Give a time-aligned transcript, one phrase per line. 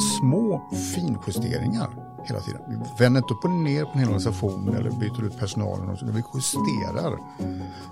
[0.00, 0.62] små
[0.94, 1.88] finjusteringar
[2.24, 2.60] hela tiden.
[2.68, 5.88] Vi vänder inte upp och ner på en hel organisation eller byter ut personalen.
[5.88, 7.18] Och så, vi justerar.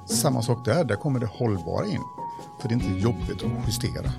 [0.07, 2.03] Samma sak där, där kommer det hållbara in.
[2.61, 4.13] För det är inte jobbigt att justera.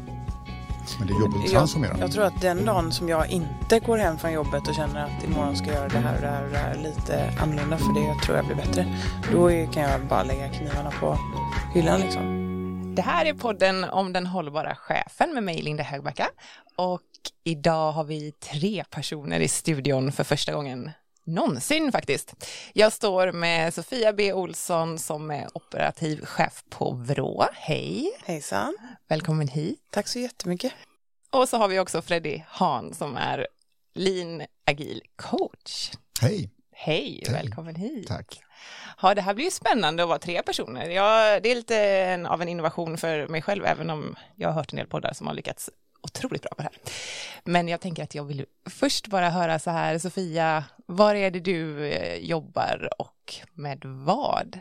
[0.99, 1.91] Men det är jobbigt att transformera.
[1.91, 5.03] Jag, jag tror att den dagen som jag inte går hem från jobbet och känner
[5.03, 7.77] att imorgon ska jag göra det här och det här och det här lite annorlunda
[7.77, 8.99] för det tror jag blir bättre.
[9.31, 11.17] Då kan jag bara lägga knivarna på
[11.73, 12.40] hyllan liksom.
[12.95, 16.29] Det här är podden om den hållbara chefen med mig Linda Högbacka
[16.75, 17.01] och
[17.43, 20.91] idag har vi tre personer i studion för första gången
[21.23, 22.45] någonsin faktiskt.
[22.73, 27.47] Jag står med Sofia B Olsson som är operativ chef på Vrå.
[27.53, 28.11] Hej!
[28.25, 28.77] Hejsan!
[29.07, 29.79] Välkommen hit!
[29.89, 30.73] Tack så jättemycket!
[31.29, 33.47] Och så har vi också Freddy Hahn som är
[33.93, 35.91] Lean Agil coach.
[36.21, 36.49] Hej!
[36.71, 38.07] Hej, välkommen hit!
[38.07, 38.41] Tack!
[39.01, 40.89] Ja, det här blir ju spännande att vara tre personer.
[40.89, 44.53] Ja, det är lite en, av en innovation för mig själv, även om jag har
[44.53, 45.69] hört en del poddar som har lyckats
[46.01, 46.93] otroligt bra på det här.
[47.43, 51.39] Men jag tänker att jag vill först bara höra så här, Sofia, var är det
[51.39, 54.59] du eh, jobbar och med vad?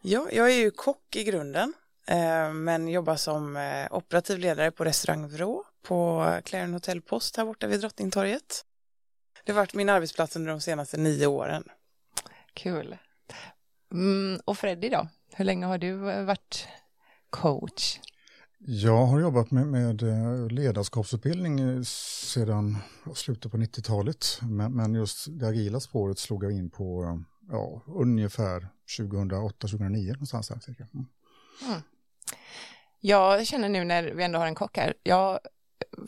[0.00, 1.74] Ja, jag är ju kock i grunden,
[2.06, 7.44] eh, men jobbar som eh, operativ ledare på restaurang Vrå på Clarion Hotel Post här
[7.44, 8.64] borta vid Drottningtorget.
[9.44, 11.64] Det har varit min arbetsplats under de senaste nio åren.
[12.54, 12.96] Kul.
[13.92, 15.08] Mm, och Freddy då?
[15.34, 16.68] Hur länge har du varit
[17.30, 17.98] coach?
[18.58, 22.78] Jag har jobbat med, med eh, ledarskapsutbildning sedan
[23.14, 24.38] slutet på 90-talet.
[24.42, 27.18] Men, men, just det agila spåret slog jag in på
[27.50, 28.68] ja, ungefär
[28.98, 30.86] 2008-2009 någonstans där cirka.
[30.94, 31.06] Mm.
[31.66, 31.80] Mm.
[33.00, 35.40] Jag känner nu när vi ändå har en kock här, jag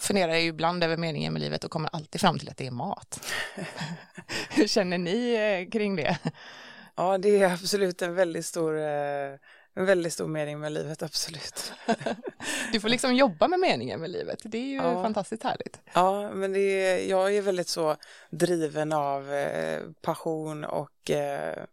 [0.01, 2.71] funderar ju ibland över meningen med livet och kommer alltid fram till att det är
[2.71, 3.21] mat.
[4.51, 6.19] Hur känner ni eh, kring det?
[6.97, 9.39] Ja, det är absolut en väldigt stor, eh,
[9.75, 11.73] en väldigt stor mening med livet, absolut.
[12.73, 15.03] du får liksom jobba med meningen med livet, det är ju ja.
[15.03, 15.81] fantastiskt härligt.
[15.95, 17.97] Ja, men det är, jag är väldigt så
[18.31, 21.65] driven av eh, passion och eh,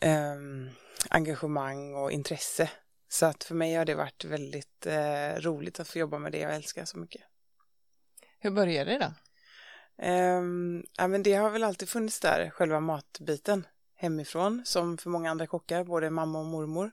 [0.00, 0.36] eh,
[1.10, 2.70] engagemang och intresse.
[3.08, 6.38] Så att för mig har det varit väldigt eh, roligt att få jobba med det
[6.38, 7.22] jag älskar så mycket.
[8.38, 9.12] Hur började det då?
[10.96, 13.64] Ja, men det har väl alltid funnits där, själva matbiten
[13.96, 16.90] hemifrån som för många andra kockar, både mamma och mormor.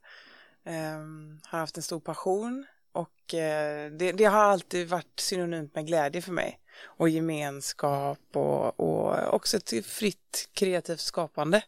[0.63, 1.00] Eh,
[1.44, 6.22] har haft en stor passion och eh, det, det, har alltid varit synonymt med glädje
[6.22, 6.59] för mig.
[6.84, 11.63] Och gemenskap och, och också ett fritt kreativt skapande.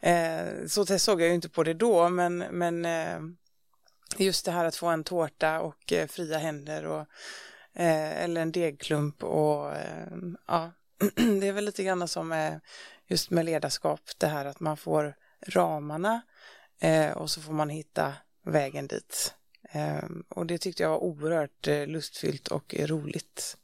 [0.00, 3.18] Eh, så såg jag ju inte på det då men, men eh,
[4.16, 7.06] just det här att få en tårta och eh, fria händer och
[7.74, 10.06] eh, eller en degklump och eh,
[10.46, 10.70] ja,
[11.14, 12.54] det är väl lite grann som eh,
[13.06, 15.14] just med ledarskap, det här att man får
[15.46, 16.22] ramarna
[16.80, 19.34] eh, och så får man hitta vägen dit.
[19.72, 23.56] Eh, och det tyckte jag var oerhört eh, lustfyllt och roligt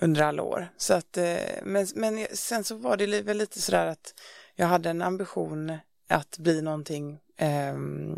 [0.00, 0.68] under alla år.
[0.76, 4.14] Så att, eh, men, men sen så var det väl lite sådär att
[4.54, 5.78] jag hade en ambition
[6.08, 7.74] att bli någonting eh,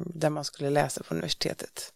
[0.06, 1.92] där man skulle läsa på universitetet.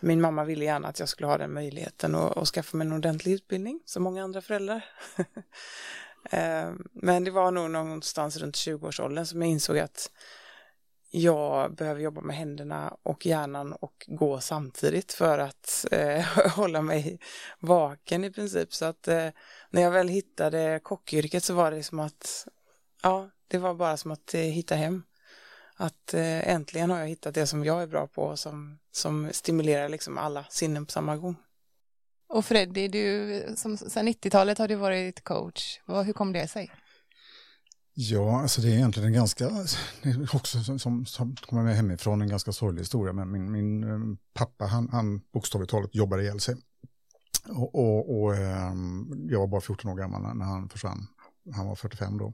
[0.00, 2.92] Min mamma ville gärna att jag skulle ha den möjligheten och, och skaffa mig en
[2.92, 4.84] ordentlig utbildning, som många andra föräldrar.
[6.30, 10.10] Eh, men det var nog någonstans runt 20-årsåldern som jag insåg att
[11.16, 16.24] jag behöver jobba med händerna och hjärnan och gå samtidigt för att eh,
[16.56, 17.18] hålla mig
[17.58, 18.74] vaken i princip.
[18.74, 19.28] Så att eh,
[19.70, 22.48] när jag väl hittade kockyrket så var det som att,
[23.02, 25.02] ja, det var bara som att eh, hitta hem.
[25.76, 29.88] Att eh, äntligen har jag hittat det som jag är bra på som, som stimulerar
[29.88, 31.36] liksom alla sinnen på samma gång.
[32.34, 35.80] Och Freddy, du, som, sedan 90-talet har du varit coach.
[35.86, 36.70] Hur kom det sig?
[37.94, 39.50] Ja, alltså det är egentligen en ganska,
[40.32, 43.12] också som, som, som kommer med hemifrån, en ganska sorglig historia.
[43.12, 46.56] Men min, min eh, pappa, han, han bokstavligt talat jobbade ihjäl sig.
[47.48, 51.06] Och, och, och ehm, jag var bara 14 år gammal när han försvann.
[51.54, 52.32] Han var 45 då.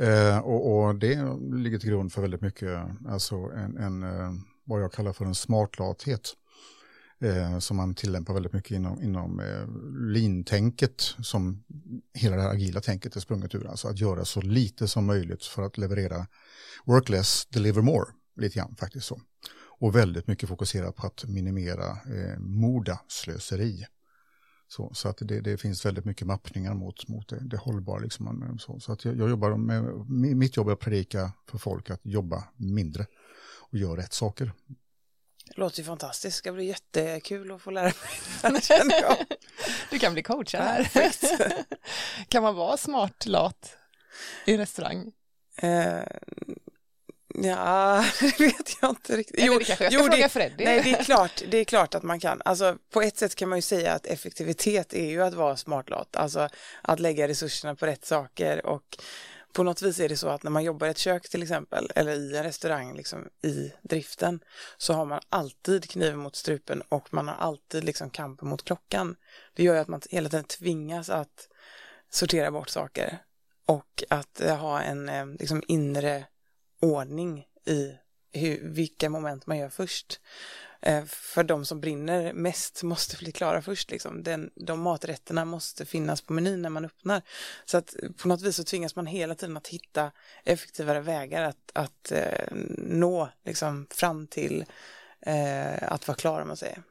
[0.00, 1.14] Eh, och, och, det
[1.52, 2.78] ligger till grund för väldigt mycket,
[3.08, 4.32] alltså en, en eh,
[4.64, 6.32] vad jag kallar för en smartlathet
[7.20, 9.66] eh, som man tillämpar väldigt mycket inom, inom eh,
[10.12, 11.64] lintänket som
[12.14, 13.66] hela det här agila tänket är sprunget ur.
[13.66, 16.26] Alltså att göra så lite som möjligt för att leverera
[16.84, 19.20] work less, deliver more, lite grann faktiskt så.
[19.78, 23.86] Och väldigt mycket fokuserat på att minimera eh, moda, slöseri.
[24.68, 27.98] Så, så att det, det, finns väldigt mycket mappningar mot, mot det, det hållbara.
[27.98, 29.84] Liksom, så, så att jag, jag, jobbar med,
[30.36, 33.06] mitt jobb är att predika för folk att jobba mindre
[33.70, 34.52] och göra rätt saker.
[35.46, 39.04] Det låter ju fantastiskt, det ska bli jättekul att få lära mig.
[39.90, 40.90] du kan bli coach här.
[42.28, 43.76] kan man vara smart lat
[44.44, 45.12] i restaurang?
[45.62, 46.02] Eh,
[47.42, 49.40] Ja, det vet jag inte riktigt.
[49.44, 50.64] Jo, det jag ska fråga det, Freddy.
[50.64, 52.42] Nej, det är, klart, det är klart att man kan.
[52.44, 56.16] Alltså, på ett sätt kan man ju säga att effektivitet är ju att vara smartlåt.
[56.16, 56.48] Alltså
[56.82, 58.98] att lägga resurserna på rätt saker och
[59.56, 61.90] på något vis är det så att när man jobbar i ett kök till exempel
[61.94, 64.40] eller i en restaurang liksom, i driften
[64.76, 69.16] så har man alltid kniven mot strupen och man har alltid liksom kampen mot klockan.
[69.54, 71.48] Det gör ju att man hela tiden tvingas att
[72.10, 73.18] sortera bort saker
[73.66, 76.24] och att eh, ha en eh, liksom, inre
[76.80, 77.94] ordning i
[78.32, 80.20] hur, vilka moment man gör först.
[80.82, 83.90] Eh, för de som brinner mest måste bli klara först.
[83.90, 84.22] Liksom.
[84.22, 87.22] Den, de maträtterna måste finnas på menyn när man öppnar.
[87.64, 90.12] Så att på något vis så tvingas man hela tiden att hitta
[90.44, 94.64] effektivare vägar att, att eh, nå liksom, fram till
[95.20, 96.82] eh, att vara klar om man säger.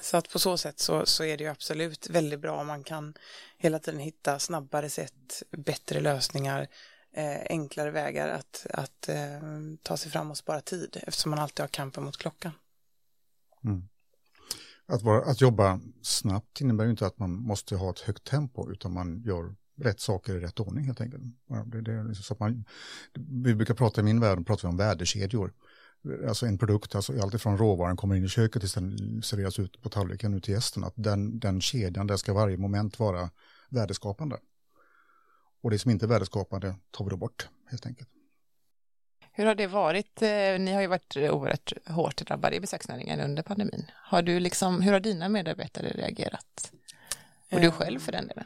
[0.00, 2.84] Så att på så sätt så, så är det ju absolut väldigt bra om man
[2.84, 3.14] kan
[3.58, 6.68] hela tiden hitta snabbare sätt, bättre lösningar,
[7.12, 9.40] eh, enklare vägar att, att eh,
[9.82, 12.52] ta sig fram och spara tid eftersom man alltid har kampen mot klockan.
[13.64, 13.88] Mm.
[14.86, 18.70] Att, vara, att jobba snabbt innebär ju inte att man måste ha ett högt tempo
[18.72, 21.22] utan man gör rätt saker i rätt ordning helt enkelt.
[21.66, 22.64] Det, det är liksom så att man,
[23.42, 25.52] vi brukar prata i min värld pratar vi om värdekedjor.
[26.28, 29.88] Alltså en produkt, alltså alltifrån råvaran kommer in i köket tills den serveras ut på
[29.88, 30.84] tallriken ut till gästen.
[30.84, 33.30] Att den, den kedjan, där ska varje moment vara
[33.70, 34.38] värdeskapande.
[35.62, 38.08] Och det som inte är värdeskapande tar vi då bort helt enkelt.
[39.32, 40.22] Hur har det varit?
[40.22, 43.90] Eh, ni har ju varit oerhört hårt drabbade i besöksnäringen under pandemin.
[43.94, 46.72] Har du liksom, hur har dina medarbetare reagerat?
[47.52, 48.44] Och du själv för den delen?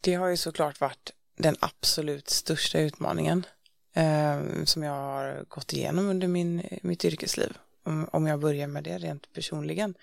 [0.00, 3.46] Det har ju såklart varit den absolut största utmaningen
[3.94, 7.56] eh, som jag har gått igenom under min, mitt yrkesliv.
[7.82, 9.94] Om, om jag börjar med det rent personligen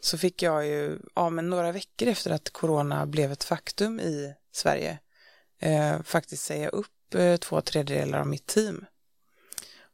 [0.00, 4.34] så fick jag ju, ja men några veckor efter att corona blev ett faktum i
[4.52, 4.98] Sverige
[5.58, 8.84] eh, faktiskt säga upp eh, två tredjedelar av mitt team.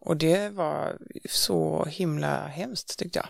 [0.09, 3.29] Och det var så himla hemskt tyckte jag.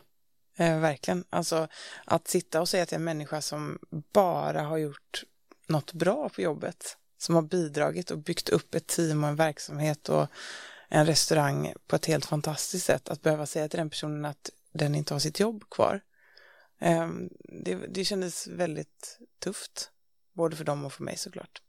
[0.66, 1.24] Eh, verkligen.
[1.30, 1.68] Alltså
[2.04, 3.78] att sitta och säga till en människa som
[4.12, 5.24] bara har gjort
[5.66, 10.08] något bra på jobbet, som har bidragit och byggt upp ett team och en verksamhet
[10.08, 10.26] och
[10.88, 14.94] en restaurang på ett helt fantastiskt sätt, att behöva säga till den personen att den
[14.94, 16.00] inte har sitt jobb kvar.
[16.78, 17.08] Eh,
[17.64, 19.90] det, det kändes väldigt tufft,
[20.32, 21.62] både för dem och för mig såklart.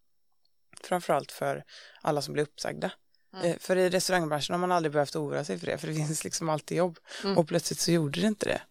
[0.81, 1.63] Framförallt för
[2.01, 2.91] alla som blev uppsagda.
[3.33, 3.45] Mm.
[3.45, 6.23] Eh, för i restaurangbranschen har man aldrig behövt oroa sig för det, för det finns
[6.23, 6.99] liksom alltid jobb.
[7.23, 7.37] Mm.
[7.37, 8.61] Och plötsligt så gjorde det inte det.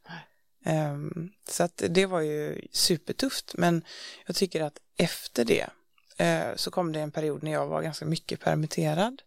[0.65, 3.85] Um, så att det var ju supertufft, men
[4.27, 5.67] jag tycker att efter det
[6.21, 9.23] uh, så kom det en period när jag var ganska mycket permitterad.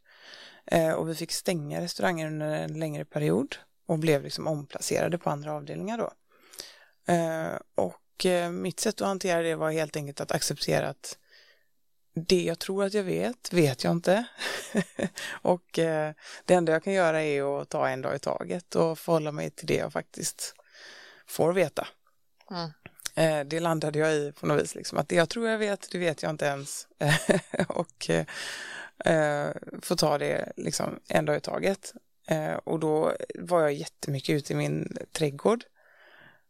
[0.73, 3.55] Uh, och vi fick stänga restauranger under en längre period
[3.87, 6.11] och blev liksom omplacerade på andra avdelningar då.
[7.13, 7.97] Uh, och
[8.51, 11.17] mitt sätt att hantera det var helt enkelt att acceptera att
[12.13, 14.25] det jag tror att jag vet, vet jag inte.
[15.31, 16.13] och eh,
[16.45, 19.49] det enda jag kan göra är att ta en dag i taget och förhålla mig
[19.49, 20.55] till det jag faktiskt
[21.27, 21.87] får veta.
[22.51, 22.71] Mm.
[23.15, 25.91] Eh, det landade jag i på något vis, liksom, att det jag tror jag vet,
[25.91, 26.87] det vet jag inte ens.
[27.67, 28.09] och
[29.05, 31.93] eh, får ta det liksom en dag i taget.
[32.27, 35.63] Eh, och då var jag jättemycket ute i min trädgård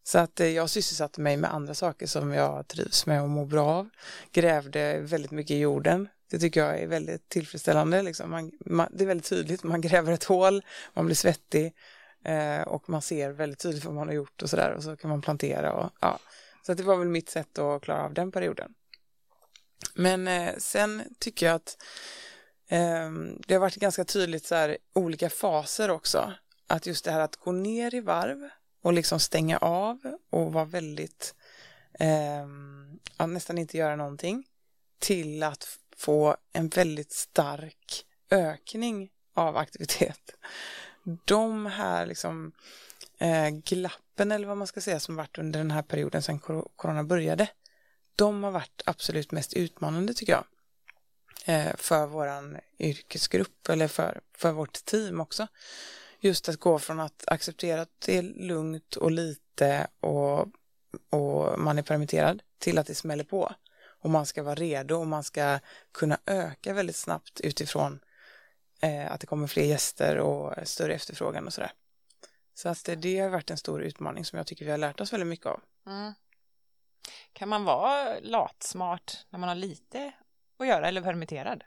[0.03, 3.45] så att eh, jag sysselsatte mig med andra saker som jag trivs med och mår
[3.45, 3.89] bra av.
[4.31, 6.07] Grävde väldigt mycket i jorden.
[6.29, 8.01] Det tycker jag är väldigt tillfredsställande.
[8.01, 8.31] Liksom.
[8.31, 10.61] Man, man, det är väldigt tydligt, man gräver ett hål,
[10.93, 11.73] man blir svettig
[12.25, 15.09] eh, och man ser väldigt tydligt vad man har gjort och sådär och så kan
[15.09, 16.19] man plantera och ja.
[16.65, 18.73] Så det var väl mitt sätt att klara av den perioden.
[19.93, 21.77] Men eh, sen tycker jag att
[22.67, 23.11] eh,
[23.47, 26.33] det har varit ganska tydligt så här olika faser också.
[26.67, 28.49] Att just det här att gå ner i varv
[28.81, 31.35] och liksom stänga av och vara väldigt,
[31.99, 34.43] eh, nästan inte göra någonting,
[34.99, 40.35] till att få en väldigt stark ökning av aktivitet.
[41.25, 42.51] De här liksom
[43.19, 46.39] eh, glappen eller vad man ska säga som varit under den här perioden sedan
[46.75, 47.49] corona började,
[48.15, 50.45] de har varit absolut mest utmanande tycker jag.
[51.45, 55.47] Eh, för våran yrkesgrupp eller för, för vårt team också
[56.21, 60.39] just att gå från att acceptera att det är lugnt och lite och,
[61.09, 63.53] och man är permitterad till att det smäller på.
[63.83, 65.59] Och man ska vara redo och man ska
[65.91, 67.99] kunna öka väldigt snabbt utifrån
[68.81, 71.71] eh, att det kommer fler gäster och större efterfrågan och sådär.
[72.53, 75.01] Så att det, det har varit en stor utmaning som jag tycker vi har lärt
[75.01, 75.61] oss väldigt mycket av.
[75.87, 76.13] Mm.
[77.33, 80.11] Kan man vara latsmart när man har lite
[80.59, 81.63] att göra eller permitterad?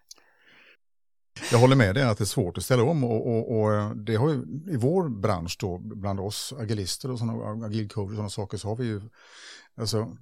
[1.52, 3.90] Jag håller med dig att det är svårt att ställa om och, och, och, eh,
[3.90, 4.34] det har ju
[4.68, 8.76] i vår bransch då, bland oss agilister och sådana agilcoacher och sådana saker så har
[8.76, 9.00] vi ju,
[9.76, 10.16] alltså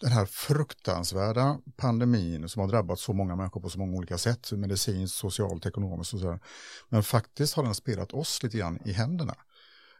[0.00, 4.52] den här fruktansvärda pandemin som har drabbat så många människor på så många olika sätt,
[4.52, 6.40] medicinskt, socialt, ekonomiskt och sådär.
[6.88, 9.34] Men faktiskt har den spelat oss lite grann i händerna.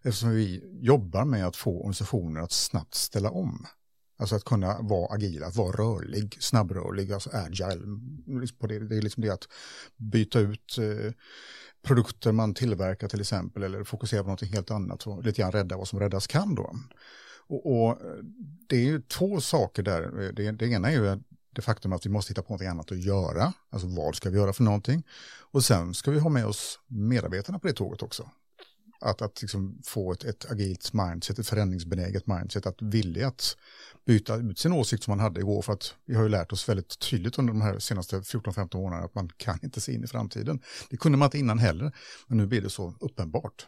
[0.04, 3.66] Eftersom vi jobbar med att få organisationer att snabbt ställa om.
[4.22, 7.82] Alltså att kunna vara agila, att vara rörlig, snabbrörlig, alltså agile.
[8.40, 9.48] Liksom det är liksom det att
[9.96, 11.12] byta ut eh,
[11.82, 15.76] produkter man tillverkar till exempel eller fokusera på något helt annat och lite grann rädda
[15.76, 16.76] vad som räddas kan då.
[17.46, 18.24] Och, och eh,
[18.68, 20.22] det är ju två saker där.
[20.22, 21.20] Eh, det, det ena är ju
[21.54, 23.52] det faktum att vi måste hitta på något annat att göra.
[23.70, 25.02] Alltså vad ska vi göra för någonting?
[25.52, 28.30] Och sen ska vi ha med oss medarbetarna på det tåget också.
[29.00, 33.56] Att, att liksom få ett, ett agilt mindset, ett förändringsbenäget mindset, att vilja att
[34.06, 35.62] byta ut sin åsikt som man hade igår.
[35.62, 39.04] För att vi har ju lärt oss väldigt tydligt under de här senaste 14-15 åren
[39.04, 40.60] att man kan inte se in i framtiden.
[40.90, 41.92] Det kunde man inte innan heller,
[42.26, 43.66] men nu blir det så uppenbart.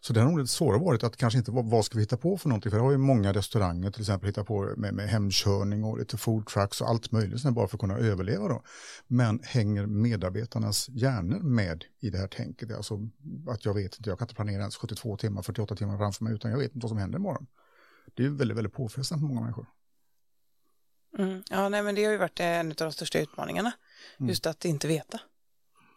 [0.00, 2.38] Så det har nog lite svårare varit att kanske inte vad ska vi hitta på
[2.38, 2.70] för någonting.
[2.70, 6.16] För det har ju många restauranger till exempel hittat på med, med hemkörning och lite
[6.16, 8.62] food trucks och allt möjligt bara för att kunna överleva då.
[9.06, 12.76] Men hänger medarbetarnas hjärnor med i det här tänket?
[12.76, 13.08] Alltså
[13.48, 16.34] att jag vet inte, jag kan inte planera ens 72 timmar, 48 timmar framför mig
[16.34, 17.46] utan jag vet inte vad som händer imorgon.
[18.18, 19.66] Det är väldigt, väldigt påfrestande för många människor.
[21.18, 21.42] Mm.
[21.50, 23.72] Ja, nej, men det har ju varit en av de största utmaningarna.
[24.18, 24.28] Mm.
[24.28, 25.20] Just att inte veta.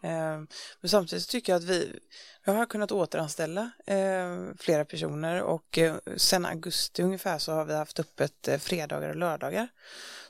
[0.02, 0.48] Ehm,
[0.80, 1.98] men samtidigt tycker jag att vi,
[2.44, 7.74] vi har kunnat återanställa ehm, flera personer och eh, sen augusti ungefär så har vi
[7.74, 9.68] haft öppet eh, fredagar och lördagar.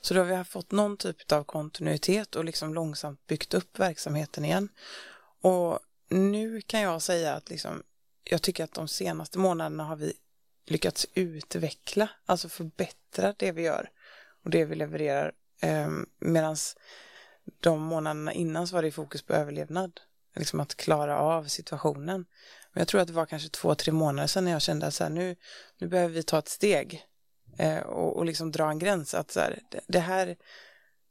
[0.01, 4.45] Så då har vi fått någon typ av kontinuitet och liksom långsamt byggt upp verksamheten
[4.45, 4.69] igen.
[5.41, 7.83] Och nu kan jag säga att liksom,
[8.23, 10.13] jag tycker att de senaste månaderna har vi
[10.65, 13.89] lyckats utveckla, alltså förbättra det vi gör
[14.43, 15.31] och det vi levererar.
[15.61, 15.89] Eh,
[16.19, 16.55] Medan
[17.59, 20.01] de månaderna innan så var det fokus på överlevnad.
[20.35, 22.25] Liksom att klara av situationen.
[22.71, 24.93] Men jag tror att det var kanske två, tre månader sedan när jag kände att
[24.93, 25.35] så här, nu,
[25.77, 27.05] nu behöver vi ta ett steg
[27.57, 29.13] eh, och, och liksom dra en gräns.
[29.13, 30.37] Att så här, det, det här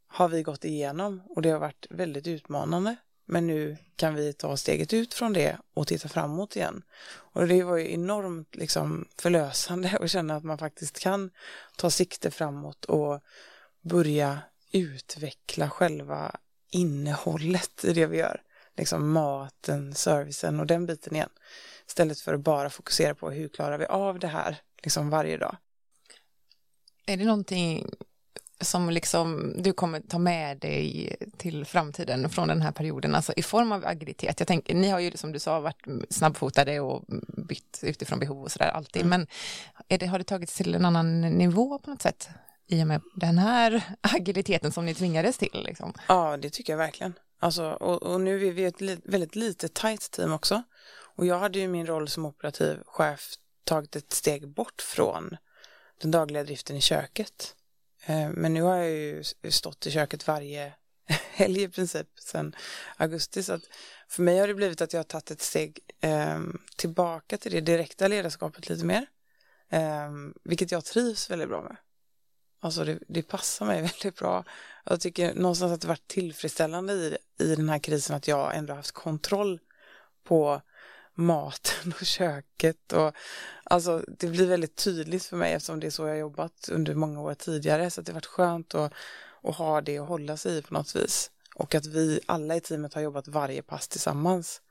[0.07, 2.97] har vi gått igenom och det har varit väldigt utmanande.
[3.27, 6.83] Men nu kan vi ta steget ut från det och titta framåt igen.
[7.07, 11.31] Och det var ju enormt liksom förlösande att känna att man faktiskt kan
[11.77, 13.21] ta sikte framåt och
[13.81, 14.39] börja
[14.73, 16.37] utveckla själva
[16.71, 18.43] innehållet i det vi gör.
[18.77, 21.31] Liksom maten, servicen och den biten igen.
[21.87, 25.57] Istället för att bara fokusera på hur klarar vi av det här liksom varje dag.
[27.07, 27.91] Är det någonting
[28.63, 33.43] som liksom du kommer ta med dig till framtiden från den här perioden, alltså i
[33.43, 34.41] form av agilitet.
[34.41, 37.05] Jag tänker, ni har ju som du sa varit snabbfotade och
[37.49, 39.27] bytt utifrån behov och sådär alltid, mm.
[39.89, 42.29] men det, har det tagits till en annan nivå på något sätt?
[42.67, 45.63] i och med den här agiliteten som ni tvingades till?
[45.67, 45.93] Liksom.
[46.09, 47.15] Ja, det tycker jag verkligen.
[47.39, 50.63] Alltså, och, och nu är vi ett li väldigt litet tight team också.
[51.17, 55.37] Och jag hade ju min roll som operativ chef tagit ett steg bort från
[56.01, 57.55] den dagliga driften i köket.
[58.07, 60.73] Eh, men nu har jag ju stått i köket varje
[61.33, 62.57] helg i princip sedan
[62.97, 63.43] augusti.
[63.43, 63.63] Så att
[64.09, 66.41] för mig har det blivit att jag har tagit ett steg eh,
[66.77, 69.07] tillbaka till det direkta ledarskapet lite mer.
[69.71, 70.11] Eh,
[70.45, 71.77] vilket jag trivs väldigt bra med.
[72.61, 74.45] Alltså det, det, passar mig väldigt bra.
[74.85, 78.75] Jag tycker någonstans att det varit tillfredsställande i, i den här krisen att jag ändå
[78.75, 79.61] haft kontroll
[80.25, 80.63] på
[81.15, 83.13] maten och köket och
[83.65, 87.21] alltså det blir väldigt tydligt för mig eftersom det är så jag jobbat under många
[87.21, 88.93] år tidigare så det varit skönt att,
[89.43, 92.61] att ha det och hålla sig i på något vis och att vi alla i
[92.61, 94.63] teamet har jobbat varje pass tillsammans.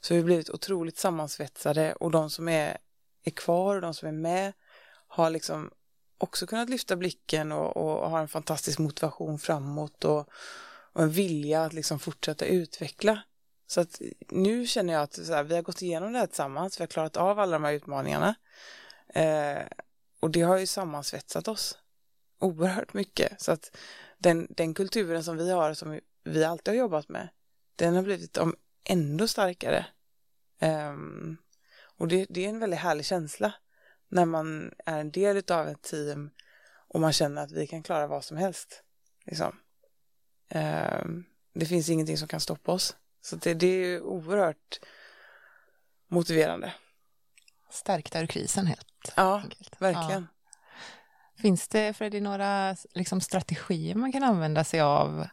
[0.00, 2.78] Så vi har blivit otroligt sammansvetsade och de som är,
[3.24, 4.52] är kvar och de som är med
[5.08, 5.70] har liksom
[6.18, 10.28] också kunnat lyfta blicken och, och ha en fantastisk motivation framåt och,
[10.92, 13.22] och en vilja att liksom fortsätta utveckla.
[13.68, 16.82] Så att nu känner jag att här, vi har gått igenom det här tillsammans, vi
[16.82, 18.34] har klarat av alla de här utmaningarna.
[19.08, 19.62] Eh,
[20.20, 21.78] och det har ju sammansvetsat oss
[22.38, 23.42] oerhört mycket.
[23.42, 23.76] Så att
[24.18, 27.28] den, den kulturen som vi har, som vi alltid har jobbat med,
[27.76, 29.86] den har blivit om ändå starkare.
[30.58, 30.96] Eh,
[31.96, 33.52] och det, det är en väldigt härlig känsla
[34.08, 36.30] när man är en del av ett team
[36.88, 38.82] och man känner att vi kan klara vad som helst.
[39.24, 39.60] Liksom.
[40.48, 41.04] Eh,
[41.52, 42.96] det finns ingenting som kan stoppa oss.
[43.20, 44.80] Så det, det är oerhört
[46.08, 46.74] motiverande.
[47.70, 49.76] Stärkta ur krisen helt Ja, enkelt.
[49.82, 50.26] verkligen.
[50.30, 51.42] Ja.
[51.42, 55.26] Finns det, Freddy, några liksom, strategier man kan använda sig av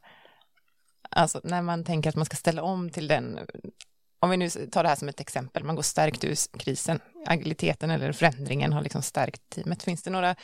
[1.10, 3.40] Alltså när man tänker att man ska ställa om till den
[4.20, 7.92] om vi nu tar det här som ett exempel, man går stärkt ur krisen, agiliteten
[7.92, 9.84] eller förändringen har liksom stärkt teamet.
[9.84, 10.36] Finns det några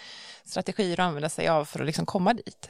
[0.43, 2.69] strategier att använda sig av för att liksom komma dit?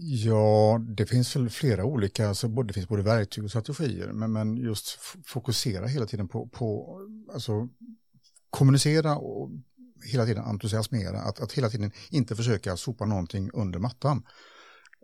[0.00, 4.56] Ja, det finns väl flera olika, alltså det finns både verktyg och strategier, men, men
[4.56, 6.98] just fokusera hela tiden på, på
[7.32, 7.68] alltså,
[8.50, 9.50] kommunicera och
[10.04, 14.22] hela tiden entusiasmera, att, att hela tiden inte försöka sopa någonting under mattan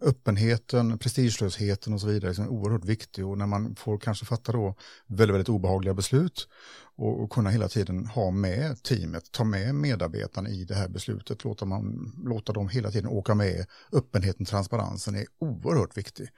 [0.04, 4.75] öppenheten, prestigelösheten och så vidare är oerhört viktig och när man får kanske fatta då
[5.06, 6.49] väldigt, väldigt obehagliga beslut
[6.96, 11.44] och, och, kunna hela tiden ha med teamet, ta med medarbetarna i det här beslutet,
[11.44, 13.66] låta, man, låta dem hela tiden åka med.
[13.92, 16.28] Öppenheten, transparensen är oerhört viktig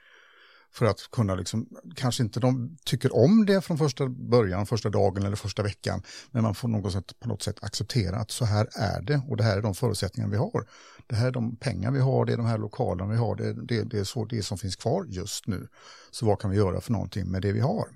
[0.73, 5.25] för att kunna, liksom, kanske inte de tycker om det från första början, första dagen
[5.25, 8.67] eller första veckan, men man får något sätt, på något sätt acceptera att så här
[8.75, 10.67] är det och det här är de förutsättningar vi har.
[11.07, 13.53] Det här är de pengar vi har, det är de här lokalerna vi har, det,
[13.53, 15.67] det, det är så det som finns kvar just nu.
[16.11, 17.87] Så vad kan vi göra för någonting med det vi har?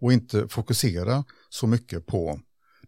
[0.00, 2.40] Och inte fokusera så mycket på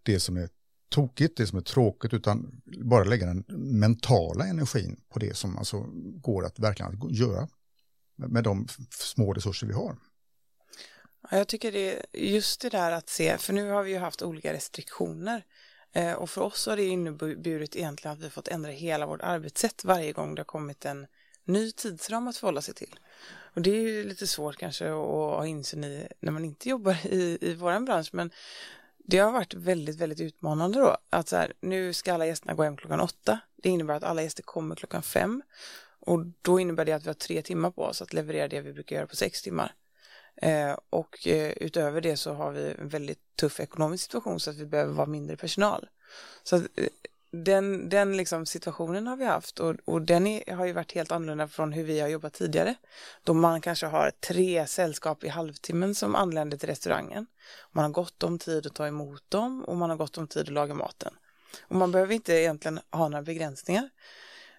[0.03, 0.49] det som är
[0.89, 3.45] tokigt, det som är tråkigt, utan bara lägga den
[3.81, 5.87] mentala energin på det som alltså
[6.23, 7.49] går att verkligen göra
[8.17, 9.97] med de små resurser vi har.
[11.31, 14.23] jag tycker det är just det där att se, för nu har vi ju haft
[14.23, 15.45] olika restriktioner
[15.93, 19.85] eh, och för oss har det inneburit egentligen att vi fått ändra hela vårt arbetssätt
[19.85, 21.07] varje gång det har kommit en
[21.45, 22.99] ny tidsram att förhålla sig till.
[23.55, 27.07] Och det är ju lite svårt kanske att ha insyn i när man inte jobbar
[27.07, 28.31] i, i våran bransch, men
[28.99, 30.97] det har varit väldigt, väldigt utmanande då.
[31.11, 33.39] Att så här, nu ska alla gästerna gå hem klockan åtta.
[33.57, 35.43] Det innebär att alla gäster kommer klockan fem
[36.07, 38.73] och då innebär det att vi har tre timmar på oss att leverera det vi
[38.73, 39.75] brukar göra på sex timmar.
[40.37, 44.57] Eh, och eh, utöver det så har vi en väldigt tuff ekonomisk situation så att
[44.57, 45.89] vi behöver vara mindre personal.
[46.43, 46.89] Så att, eh,
[47.31, 51.13] den, den liksom situationen har vi haft och, och den är, har ju varit helt
[51.13, 52.75] annorlunda från hur vi har jobbat tidigare.
[53.25, 57.27] Då man kanske har tre sällskap i halvtimmen som anländer till restaurangen.
[57.73, 60.43] Man har gott om tid att ta emot dem och man har gott om tid
[60.43, 61.15] att laga maten.
[61.63, 63.91] Och man behöver inte egentligen ha några begränsningar.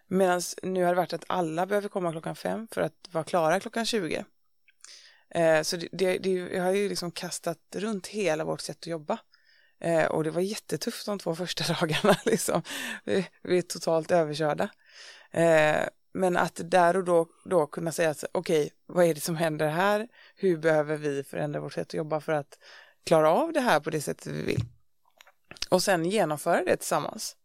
[0.07, 3.59] Medan nu har det varit att alla behöver komma klockan fem för att vara klara
[3.59, 4.25] klockan 20.
[5.29, 9.19] Eh, så det, det, det har ju liksom kastat runt hela vårt sätt att jobba.
[9.79, 12.17] Eh, och det var jättetufft de två första dagarna.
[12.25, 12.61] Liksom.
[13.03, 14.69] Vi, vi är totalt överkörda.
[15.31, 19.21] Eh, men att där och då, då kunna säga att okej, okay, vad är det
[19.21, 20.07] som händer här?
[20.35, 22.57] Hur behöver vi förändra vårt sätt att jobba för att
[23.05, 24.61] klara av det här på det sättet vi vill?
[25.69, 27.35] Och sen genomföra det tillsammans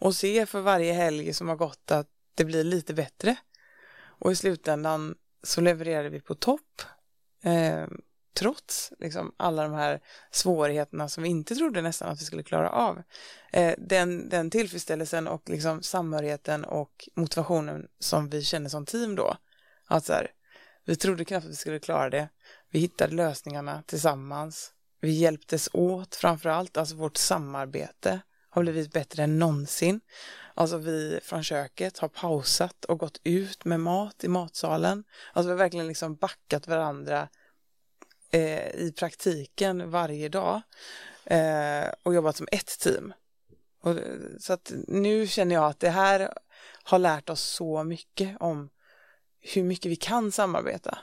[0.00, 3.36] och se för varje helg som har gått att det blir lite bättre.
[4.02, 6.82] Och i slutändan så levererade vi på topp.
[7.42, 7.86] Eh,
[8.34, 12.70] trots liksom, alla de här svårigheterna som vi inte trodde nästan att vi skulle klara
[12.70, 13.02] av.
[13.52, 19.36] Eh, den, den tillfredsställelsen och liksom, samhörigheten och motivationen som vi kände som team då.
[19.86, 20.30] Att så här,
[20.84, 22.28] vi trodde knappt att vi skulle klara det.
[22.70, 24.72] Vi hittade lösningarna tillsammans.
[25.00, 30.00] Vi hjälptes åt framför allt, alltså vårt samarbete har blivit bättre än någonsin.
[30.54, 35.04] Alltså vi från köket har pausat och gått ut med mat i matsalen.
[35.32, 37.28] Alltså vi har verkligen liksom backat varandra
[38.30, 40.62] eh, i praktiken varje dag
[41.24, 43.12] eh, och jobbat som ett team.
[43.80, 43.96] Och,
[44.38, 46.32] så att nu känner jag att det här
[46.82, 48.70] har lärt oss så mycket om
[49.40, 50.98] hur mycket vi kan samarbeta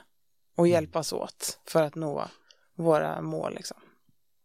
[0.56, 0.72] och mm.
[0.72, 2.28] hjälpas åt för att nå
[2.74, 3.54] våra mål.
[3.54, 3.76] Liksom.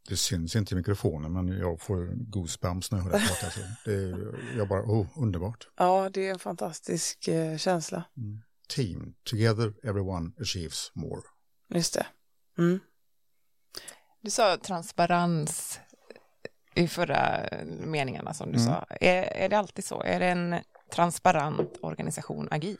[0.07, 3.51] Det syns inte i mikrofonen men jag får goosebumps när jag hör det prata.
[3.51, 5.67] Så det är, jag bara, oh, underbart.
[5.77, 8.03] Ja, det är en fantastisk eh, känsla.
[8.17, 8.41] Mm.
[8.67, 11.21] Team, together everyone achieves more.
[11.69, 12.05] Just det.
[12.57, 12.79] Mm.
[14.21, 15.79] Du sa transparens
[16.75, 18.67] i förra meningarna som du mm.
[18.67, 18.85] sa.
[18.89, 20.01] Är, är det alltid så?
[20.01, 20.55] Är det en
[20.93, 22.77] transparent organisation agil?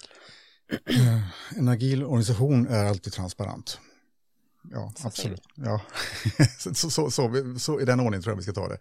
[1.56, 3.80] En agil organisation är alltid transparent.
[4.72, 5.48] Ja, så absolut.
[5.56, 5.82] Ja.
[6.58, 8.78] så, så, så, så, i den ordningen tror jag vi ska ta det.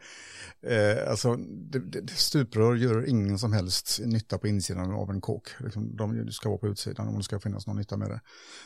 [0.62, 5.48] Eh, alltså, det, det, stuprör gör ingen som helst nytta på insidan av en kåk.
[5.58, 8.20] Liksom, de ska vara på utsidan om det ska finnas någon nytta med det.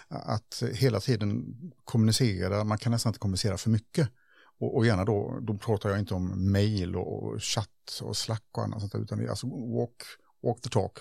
[0.08, 4.08] Att hela tiden kommunicera, man kan nästan inte kommunicera för mycket.
[4.58, 8.64] Och, och gärna då, då pratar jag inte om mail och, chatt och slack och
[8.64, 10.02] annat sånt där, utan det är alltså walk,
[10.42, 10.98] walk the talk.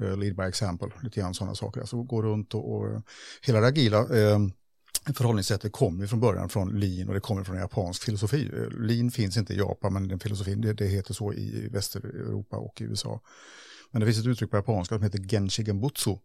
[0.00, 1.80] Uh, lead by example, lite grann sådana saker.
[1.80, 3.02] Alltså gå runt och, och
[3.42, 4.38] hela det agila eh,
[5.16, 8.50] förhållningssättet kommer från början från lean och det kommer från japansk filosofi.
[8.78, 12.80] Lean finns inte i Japan men den filosofin det, det heter så i Västeuropa och
[12.80, 13.20] i USA.
[13.90, 16.16] Men det finns ett uttryck på japanska som heter genshi genbutsu.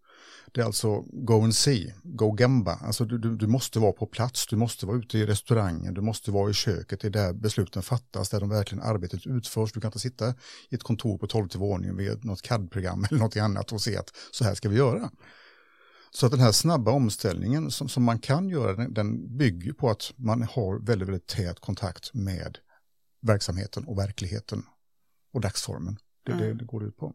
[0.52, 2.74] Det är alltså go and see, go gemba.
[2.74, 6.02] Alltså du, du, du, måste vara på plats, du måste vara ute i restaurangen, du
[6.02, 9.72] måste vara i köket, det är där besluten fattas, där de verkligen arbetet utförs.
[9.72, 10.30] Du kan inte sitta
[10.70, 14.16] i ett kontor på 12 våningen med något CAD-program eller något annat och se att
[14.32, 15.12] så här ska vi göra.
[16.12, 19.89] Så att den här snabba omställningen som, som man kan göra, den, den bygger på
[19.89, 22.58] att man har väldigt, väldigt tät kontakt med
[23.22, 24.63] verksamheten och verkligheten
[25.34, 25.98] och dagsformen.
[26.24, 26.48] Det är mm.
[26.48, 27.13] det det går ut på.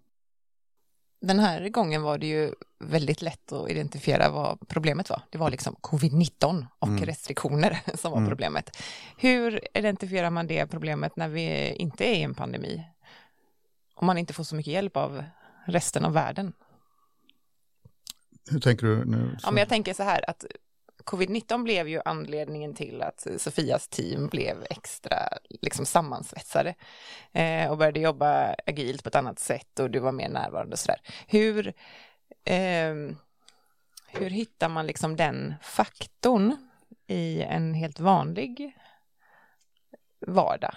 [1.21, 5.23] Den här gången var det ju väldigt lätt att identifiera vad problemet var.
[5.31, 7.05] Det var liksom covid-19 och mm.
[7.05, 8.31] restriktioner som var mm.
[8.31, 8.77] problemet.
[9.19, 12.85] Hur identifierar man det problemet när vi inte är i en pandemi?
[14.03, 15.25] om man inte får så mycket hjälp av
[15.65, 16.53] resten av världen.
[18.51, 19.37] Hur tänker du nu?
[19.43, 20.45] Ja, men jag tänker så här att
[21.05, 25.29] covid-19 blev ju anledningen till att Sofias team blev extra
[25.61, 26.75] liksom sammansvetsade
[27.33, 30.79] eh, och började jobba agilt på ett annat sätt och du var mer närvarande och
[30.79, 31.01] sådär.
[31.27, 31.67] Hur,
[32.45, 32.95] eh,
[34.07, 36.57] hur hittar man liksom den faktorn
[37.07, 38.77] i en helt vanlig
[40.27, 40.75] vardag?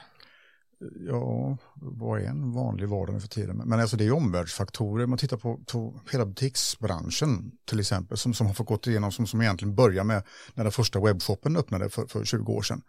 [1.07, 3.61] Ja, vad är en vanlig vardag nu för tiden?
[3.65, 5.05] Men alltså det är omvärldsfaktorer.
[5.05, 9.27] Man tittar på, på hela butiksbranschen till exempel som, som har fått gått igenom, som,
[9.27, 12.81] som egentligen börjar med när den första webbshoppen öppnade för, för 20 år sedan.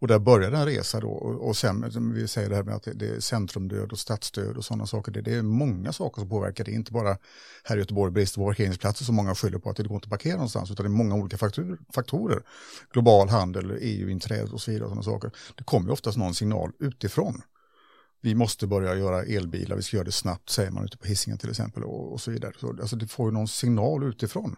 [0.00, 2.88] Och där började en resa då och, och sen, vi säger det här med att
[2.94, 5.12] det, är centrumdöd och stadsdöd och sådana saker.
[5.12, 7.16] Det, det, är många saker som påverkar det, är inte bara
[7.64, 10.10] här i Göteborg brist på parkeringsplatser som många skyller på att det går inte att
[10.10, 12.42] parkera någonstans, utan det är många olika faktor, faktorer.
[12.92, 14.84] Global handel, EU-inträde och så vidare.
[14.84, 15.30] Och sådana saker.
[15.56, 17.42] Det kommer ju oftast någon signal utifrån.
[18.22, 21.38] Vi måste börja göra elbilar, vi ska göra det snabbt, säger man ute på hissingen
[21.38, 22.52] till exempel och, och så vidare.
[22.60, 24.56] Så, alltså det får ju någon signal utifrån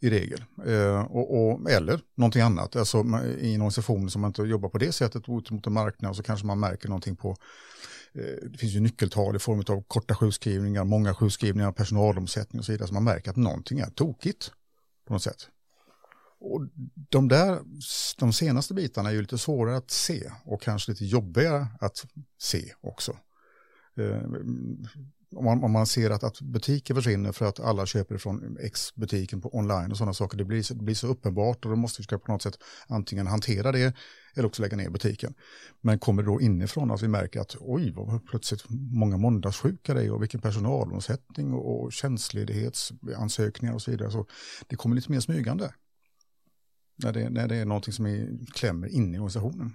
[0.00, 0.44] i regel.
[0.66, 2.98] Eh, och, och, eller någonting annat, alltså
[3.38, 6.22] i en organisation som man inte jobbar på det sättet ut mot en marknad så
[6.22, 7.36] kanske man märker någonting på
[8.14, 12.72] eh, det finns ju nyckeltal i form av korta sjukskrivningar, många sjukskrivningar, personalomsättning och så
[12.72, 12.88] vidare.
[12.88, 14.52] Så man märker att någonting är tokigt
[15.06, 15.48] på något sätt.
[16.44, 16.60] Och
[16.94, 17.60] de där,
[18.18, 22.06] de senaste bitarna är ju lite svårare att se och kanske lite jobbigare att
[22.38, 23.16] se också.
[23.96, 24.22] Eh,
[25.32, 29.40] om man, om man ser att, att butiker försvinner för att alla köper från X-butiken
[29.40, 32.18] på online och sådana saker, det blir, det blir så uppenbart och då måste vi
[32.18, 33.94] på något sätt antingen hantera det
[34.34, 35.34] eller också lägga ner butiken.
[35.80, 40.04] Men kommer det då inifrån att vi märker att oj, vad plötsligt många måndagssjuka det
[40.04, 44.10] är och vilken personalomsättning och, och tjänstledighetsansökningar och så vidare.
[44.10, 44.26] Så
[44.66, 45.74] det kommer lite mer smygande.
[46.96, 49.74] När det, när det är någonting som är, klämmer in i organisationen.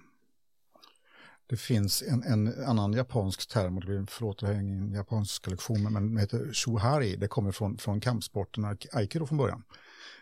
[1.50, 4.92] Det finns en, en annan japansk term, och det blir, förlåt det här är ingen
[4.92, 9.64] japansk lektion, men det heter shuhari, det kommer från, från kampsporten aikido från början.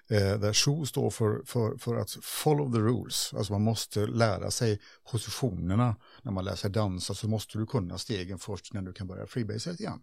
[0.08, 4.52] Eh, där shu står för, för, för att follow the rules, alltså man måste lära
[4.52, 4.80] sig
[5.12, 9.08] positionerna när man lär sig dansa så måste du kunna stegen först när du kan
[9.08, 10.02] börja freebase lite grann.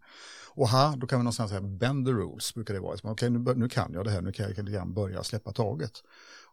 [0.54, 2.92] Och här, då kan vi någonstans säga bend the rules, brukar det vara.
[2.92, 5.52] Liksom, okej, okay, nu, nu kan jag det här, nu kan jag lite börja släppa
[5.52, 5.92] taget.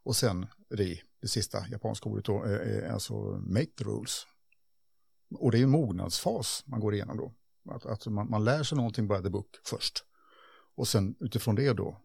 [0.04, 3.14] Och sen ri, det sista japanska ordet då, är alltså
[3.48, 4.26] make the rules,
[5.36, 7.34] och det är en mognadsfas man går igenom då.
[7.72, 10.04] Att, att man, man, lär sig någonting by the book först.
[10.76, 11.98] Och sen utifrån det då,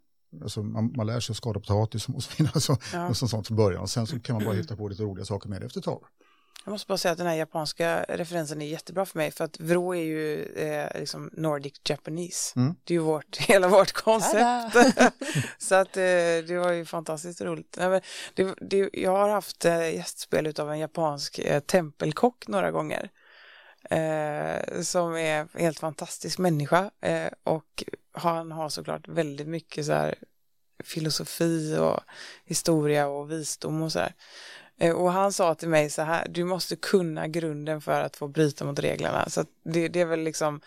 [0.42, 3.08] alltså man, man lär sig att skada potatis och så vidare, så, ja.
[3.08, 3.82] och sånt från början.
[3.82, 5.84] Och sen så kan man bara hitta på lite roliga saker med det efter ett
[5.84, 6.04] tag.
[6.64, 9.61] Jag måste bara säga att den här japanska referensen är jättebra för mig för att
[9.61, 12.53] vrå är ju eh, liksom Nordic Japanese.
[12.57, 12.74] Mm.
[12.85, 14.77] Det är ju vårt, hela vårt koncept.
[15.59, 16.03] så att eh,
[16.46, 17.77] det var ju fantastiskt roligt.
[17.79, 18.00] Nej, men
[18.35, 23.11] det, det, jag har haft eh, gästspel av en japansk eh, tempelkock några gånger.
[23.90, 30.14] Eh, som är helt fantastisk människa eh, och han har såklart väldigt mycket så här
[30.85, 32.00] filosofi och
[32.44, 34.14] historia och visdom och så här.
[34.78, 38.28] Eh, och han sa till mig så här, du måste kunna grunden för att få
[38.28, 39.28] bryta mot reglerna.
[39.28, 40.60] Så det, det är väl liksom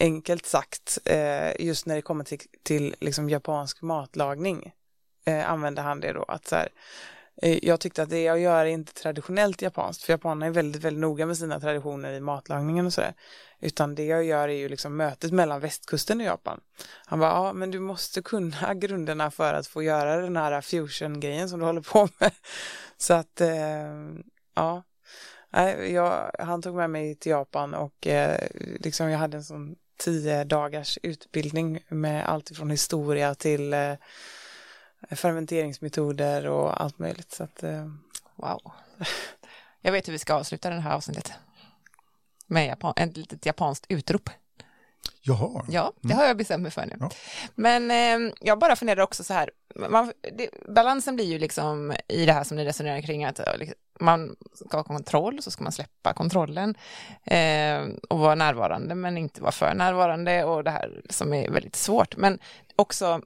[0.00, 4.72] enkelt sagt, eh, just när det kommer till, till liksom japansk matlagning,
[5.26, 6.22] eh, använder han det då.
[6.22, 6.68] Att så här,
[7.42, 10.84] Eh, jag tyckte att det jag gör är inte traditionellt japanskt, för japanerna är väldigt,
[10.84, 13.14] väldigt noga med sina traditioner i matlagningen och sådär.
[13.60, 16.60] Utan det jag gör är ju liksom mötet mellan västkusten och Japan.
[17.06, 21.48] Han bara, ja men du måste kunna grunderna för att få göra den här fusion-grejen
[21.48, 22.32] som du håller på med.
[22.96, 23.94] Så att, eh,
[24.54, 24.82] ja.
[25.90, 28.48] Jag, han tog med mig till Japan och eh,
[28.80, 33.92] liksom jag hade en sån tio dagars utbildning med allt ifrån historia till eh,
[35.10, 37.32] fermenteringsmetoder och allt möjligt.
[37.32, 37.86] Så att, eh,
[38.36, 38.72] wow.
[39.80, 41.32] Jag vet hur vi ska avsluta det här avsnittet.
[42.46, 44.30] Med Japan, ett litet japanskt utrop.
[45.22, 45.64] Jaha.
[45.68, 46.96] Ja, det har jag bestämt mig för nu.
[47.00, 47.10] Ja.
[47.54, 49.50] Men eh, jag bara funderar också så här,
[49.90, 53.78] man, det, balansen blir ju liksom i det här som ni resonerar kring att liksom,
[54.00, 56.74] man ska ha kontroll, så ska man släppa kontrollen
[57.24, 61.76] eh, och vara närvarande men inte vara för närvarande och det här som är väldigt
[61.76, 62.16] svårt.
[62.16, 62.38] Men
[62.76, 63.20] också,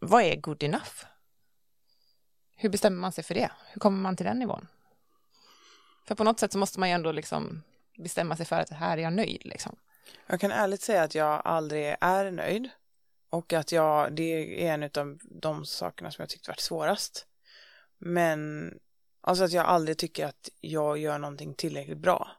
[0.00, 1.04] vad är good enough?
[2.56, 3.50] Hur bestämmer man sig för det?
[3.72, 4.66] Hur kommer man till den nivån?
[6.06, 7.62] För på något sätt så måste man ju ändå liksom
[7.98, 9.76] bestämma sig för att här är jag nöjd liksom.
[10.26, 12.70] Jag kan ärligt säga att jag aldrig är nöjd
[13.30, 17.26] och att jag, det är en av de sakerna som jag tyckt varit svårast.
[17.98, 18.72] Men
[19.20, 22.30] alltså att jag aldrig tycker att jag gör någonting tillräckligt bra.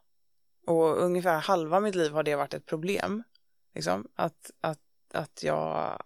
[0.67, 3.23] Och ungefär halva mitt liv har det varit ett problem.
[3.73, 4.79] Liksom, att, att,
[5.13, 6.03] att jag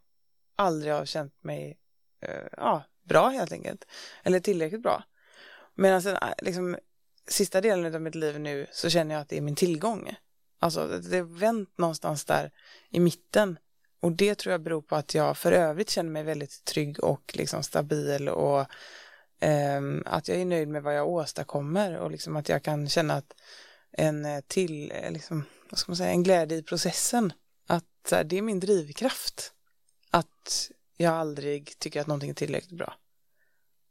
[0.55, 1.77] aldrig har känt mig
[2.21, 3.85] eh, ja, bra helt enkelt.
[4.23, 5.03] Eller tillräckligt bra.
[5.75, 6.77] Medan sen, eh, liksom,
[7.27, 10.15] sista delen av mitt liv nu så känner jag att det är min tillgång.
[10.59, 12.51] Alltså det har vänt någonstans där
[12.89, 13.59] i mitten.
[13.99, 17.31] Och det tror jag beror på att jag för övrigt känner mig väldigt trygg och
[17.35, 18.59] liksom stabil och
[19.39, 23.13] eh, att jag är nöjd med vad jag åstadkommer och liksom att jag kan känna
[23.13, 23.33] att
[23.91, 27.33] en eh, till, liksom, vad ska man säga, en glädje i processen.
[27.67, 29.54] Att här, det är min drivkraft.
[30.15, 32.93] Att jag aldrig tycker att någonting är tillräckligt bra.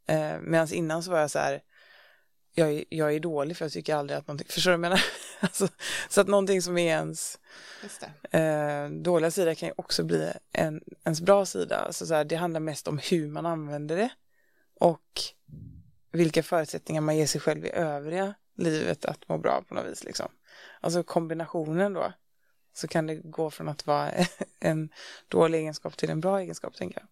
[0.06, 1.62] Eh, Medan innan så var jag så här,
[2.54, 4.90] jag är, jag är dålig för jag tycker aldrig att någonting, förstår du vad jag
[4.90, 5.04] menar?
[5.40, 5.68] alltså,
[6.08, 7.38] så att någonting som är ens
[8.30, 11.76] eh, dåliga sida kan ju också bli en, ens bra sida.
[11.76, 14.10] Alltså, så här, det handlar mest om hur man använder det
[14.80, 15.20] och
[16.12, 20.04] vilka förutsättningar man ger sig själv i övriga livet att må bra på något vis.
[20.04, 20.28] Liksom.
[20.80, 22.12] Alltså kombinationen då,
[22.74, 24.10] så kan det gå från att vara
[24.60, 24.88] en
[25.28, 27.08] dålig egenskap till en bra egenskap, tänker jag.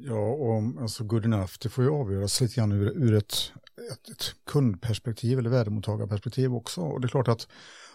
[0.00, 3.52] Ja, och alltså good enough, det får ju avgöras lite grann ur, ur ett,
[3.92, 6.80] ett, ett kundperspektiv eller värdemottagarperspektiv också.
[6.80, 7.48] Och det är klart att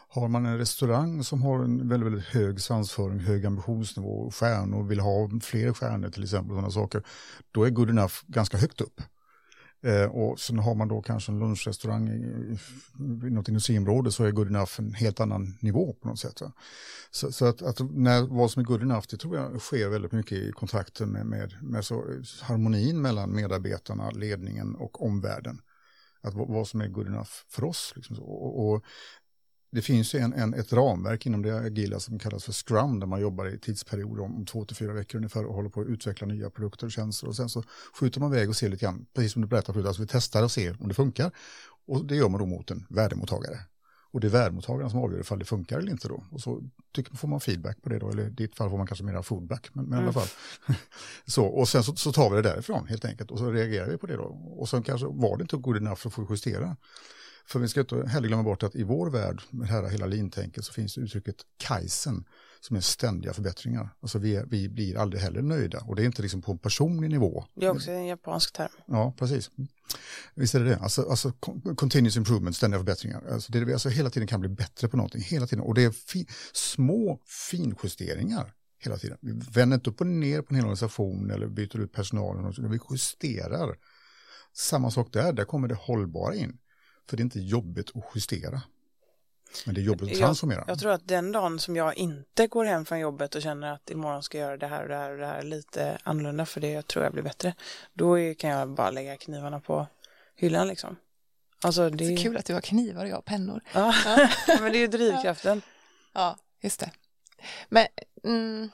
[0.08, 5.00] har man en restaurang som har en väldigt, väldigt hög svansföring, hög ambitionsnivå, stjärnor, vill
[5.00, 7.04] ha fler stjärnor till exempel, sådana saker,
[7.52, 9.02] då är good enough ganska högt upp.
[9.84, 12.58] Eh, och sen har man då kanske en lunchrestaurang i, i,
[13.30, 16.42] något industriområde så är good enough en helt annan nivå på något sätt.
[16.42, 16.52] Va?
[17.12, 20.12] Så, så att, att, när, vad som är good enough, det tror jag sker väldigt
[20.12, 22.04] mycket i kontakten med, med, med så,
[22.42, 25.62] harmonin mellan medarbetarna, ledningen och omvärlden.
[26.22, 27.94] Att vad, som är good enough för oss.
[27.96, 28.84] Liksom och, och,
[29.74, 33.08] det finns ju en, en, ett ramverk inom det agila som kallas för Scrum där
[33.08, 35.88] man jobbar i tidsperioder om, om två till fyra veckor ungefär och håller på att
[35.88, 37.64] utveckla nya produkter och tjänster och sen så
[38.00, 40.44] skjuter man iväg och ser lite grann, precis som du berättade förut, alltså vi testar
[40.44, 41.32] och ser om det funkar
[41.88, 43.60] och det gör man då mot en värdemottagare.
[44.12, 46.24] Och det är värdemottagaren som avgör ifall det funkar eller inte då.
[46.32, 46.64] Och så
[46.96, 49.24] tycker, får man feedback på det då, eller i ditt fall får man kanske mera
[49.24, 49.70] foodback.
[49.74, 50.06] Men, men mm.
[50.06, 50.28] i alla mm.
[50.68, 50.76] fall.
[51.26, 53.98] så, och sen så, så, tar vi det därifrån helt enkelt och så reagerar vi
[53.98, 54.24] på det då.
[54.58, 56.78] Och sen kanske var det inte good enough så får vi justera.
[57.48, 60.66] För vi ska inte heller glömma bort att i vår värld, med här hela lintänket,
[60.66, 62.26] så finns det uttrycket kajsen
[62.60, 63.90] som är ständiga förbättringar.
[64.02, 66.58] Alltså vi, är, vi blir aldrig heller nöjda och det är inte liksom på en
[66.58, 67.46] personlig nivå.
[67.56, 68.72] Det är också en japansk term.
[68.86, 69.52] Ja, precis.
[70.36, 70.78] Visst är det det.
[70.78, 71.32] Alltså, alltså
[71.76, 73.24] continuous improvement, ständiga förbättringar.
[73.32, 75.64] Alltså det vi alltså hela tiden kan bli bättre på någonting, hela tiden.
[75.64, 77.20] Och det är fi små
[77.52, 79.18] finjusteringar hela tiden.
[79.22, 82.80] Vi vänder inte upp och ner på en hel organisation eller byter ut personalen, vi
[82.92, 83.76] justerar.
[84.54, 86.58] Samma sak där, där kommer det hållbara in.
[87.10, 88.62] För det är inte jobbigt att justera.
[89.66, 90.60] Men det är jobbigt att transformera.
[90.60, 93.74] Jag, jag tror att den dagen som jag inte går hem från jobbet och känner
[93.74, 96.46] att imorgon ska jag göra det här och det här och det här lite annorlunda
[96.46, 97.56] för det jag tror jag blir bättre.
[97.94, 99.88] Då är, kan jag bara lägga knivarna på
[100.36, 100.96] hyllan liksom.
[101.64, 103.62] Alltså det är kul att du har knivar och jag har pennor.
[103.74, 103.94] Ja,
[104.48, 105.62] men det är ju drivkraften.
[106.14, 106.92] Ja, just det.
[107.70, 107.88] Men
[108.24, 108.70] mm,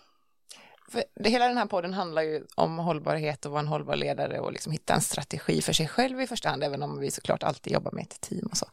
[1.15, 4.51] det, hela den här podden handlar ju om hållbarhet och vara en hållbar ledare och
[4.51, 7.73] liksom hitta en strategi för sig själv i första hand, även om vi såklart alltid
[7.73, 8.65] jobbar med ett team och så.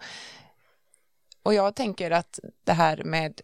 [1.42, 3.40] Och jag tänker att det här med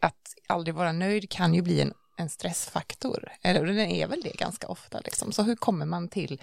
[0.00, 3.32] att aldrig vara nöjd kan ju bli en, en stressfaktor.
[3.42, 5.32] Eller den är väl det ganska ofta liksom.
[5.32, 6.40] Så hur kommer man till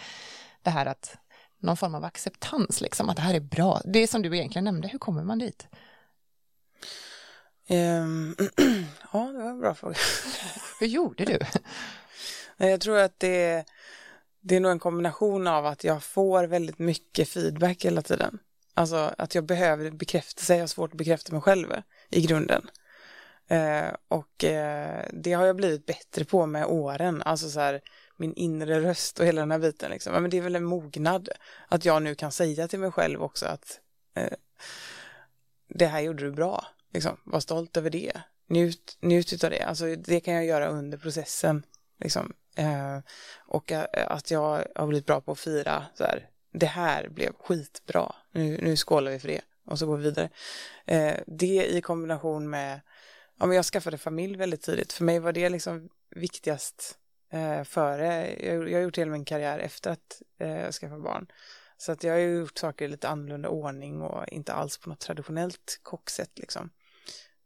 [0.63, 1.17] det här att
[1.59, 3.81] någon form av acceptans, liksom, att det här är bra.
[3.85, 5.67] Det är som du egentligen nämnde, hur kommer man dit?
[7.69, 8.35] Um,
[9.13, 9.95] ja, det var en bra fråga.
[10.79, 11.39] Hur gjorde du?
[12.57, 13.65] Jag tror att det,
[14.41, 18.39] det är nog en kombination av att jag får väldigt mycket feedback hela tiden.
[18.73, 21.67] Alltså att jag behöver bekräftelse, jag har svårt att bekräfta mig själv
[22.09, 22.69] i grunden.
[23.47, 27.81] Eh, och eh, det har jag blivit bättre på med åren, alltså så här
[28.17, 30.13] min inre röst och hela den här biten liksom.
[30.13, 31.29] Men det är väl en mognad
[31.67, 33.79] att jag nu kan säga till mig själv också att
[34.15, 34.33] eh,
[35.67, 36.65] det här gjorde du bra.
[36.93, 38.21] Liksom, var stolt över det.
[38.47, 39.61] Njut, njut av det.
[39.61, 41.65] Alltså, det kan jag göra under processen.
[41.99, 42.33] Liksom.
[42.55, 42.99] Eh,
[43.47, 48.15] och att jag har blivit bra på att fira så här, det här blev skitbra.
[48.31, 50.29] Nu, nu skålar vi för det och så går vi vidare.
[50.85, 52.81] Eh, det i kombination med,
[53.39, 54.93] ja men jag skaffade familj väldigt tidigt.
[54.93, 56.97] För mig var det liksom viktigast
[57.31, 61.27] eh, före, jag, jag har gjort hela min karriär efter att eh, skaffa barn.
[61.77, 64.99] Så att jag har gjort saker i lite annorlunda ordning och inte alls på något
[64.99, 66.69] traditionellt kocksätt liksom.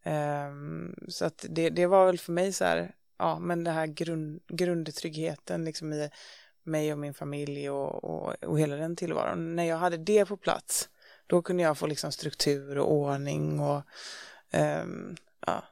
[0.06, 3.88] Um, så att det, det var väl för mig så här, ja men det här
[3.88, 6.10] grund, grundtryggheten liksom i
[6.63, 9.56] mig och min familj och, och, och hela den tillvaron.
[9.56, 10.89] När jag hade det på plats,
[11.28, 13.84] då kunde jag få liksom struktur och ordning och
[14.54, 15.63] um, ja,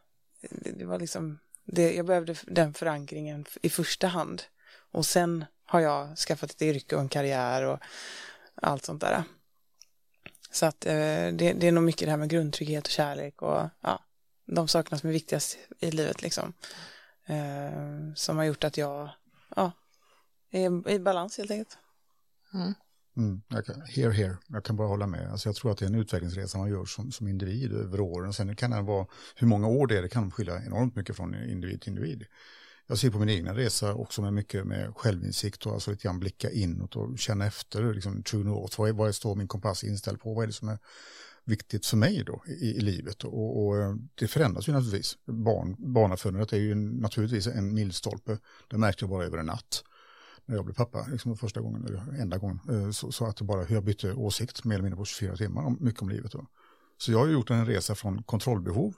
[0.42, 4.44] det, det, var liksom, det, jag behövde den förankringen i första hand.
[4.92, 7.80] Och sen har jag skaffat ett yrke och en karriär och
[8.56, 9.24] allt sånt där.
[10.52, 13.70] Så att eh, det, det, är nog mycket det här med grundtrygghet och kärlek och
[13.82, 14.04] ja,
[14.56, 16.54] de sakerna som är viktigast i livet liksom.
[17.26, 19.10] Eh, som har gjort att jag
[19.56, 19.72] ja,
[20.52, 21.78] är i balans helt enkelt.
[22.54, 22.74] Mm.
[23.18, 24.38] Mm, jag kan, here, here.
[24.48, 25.32] Jag kan bara hålla med.
[25.32, 28.34] Alltså jag tror att det är en utvecklingsresa man gör som, som individ över åren.
[28.34, 31.36] Sen kan det vara, hur många år det är, det kan skilja enormt mycket från
[31.36, 32.26] individ till individ.
[32.88, 36.20] Jag ser på min egna resa också med mycket med självinsikt och alltså lite grann
[36.20, 40.20] blicka inåt och känna efter, liksom true north, vad, är, vad står min kompass inställd
[40.20, 40.78] på, vad är det som är
[41.46, 43.24] viktigt för mig då i, i livet.
[43.24, 45.18] Och, och, eh, det förändras ju naturligtvis.
[45.26, 48.38] Barn, barnafödandet är ju naturligtvis en milstolpe.
[48.70, 49.84] Det märkte jag bara över en natt
[50.46, 52.60] när jag blev pappa, liksom första gången, eller enda gången.
[52.70, 55.36] Eh, så, så, att det bara hur jag bytte åsikt mer eller mindre på 24
[55.36, 56.32] timmar, om, mycket om livet.
[56.32, 56.46] Då.
[56.98, 58.96] Så jag har gjort en resa från kontrollbehov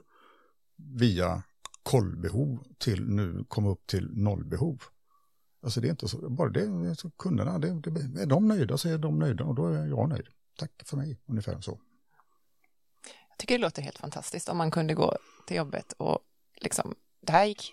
[0.76, 1.42] via
[1.82, 4.82] kollbehov till nu komma upp till nollbehov.
[5.62, 8.98] Alltså det är inte så, bara det, kunderna, det, det, är de nöjda så är
[8.98, 10.26] de nöjda och då är jag nöjd.
[10.58, 11.80] Tack för mig, ungefär så.
[13.34, 16.18] Jag tycker det låter helt fantastiskt om man kunde gå till jobbet och
[16.56, 17.72] liksom, det här gick,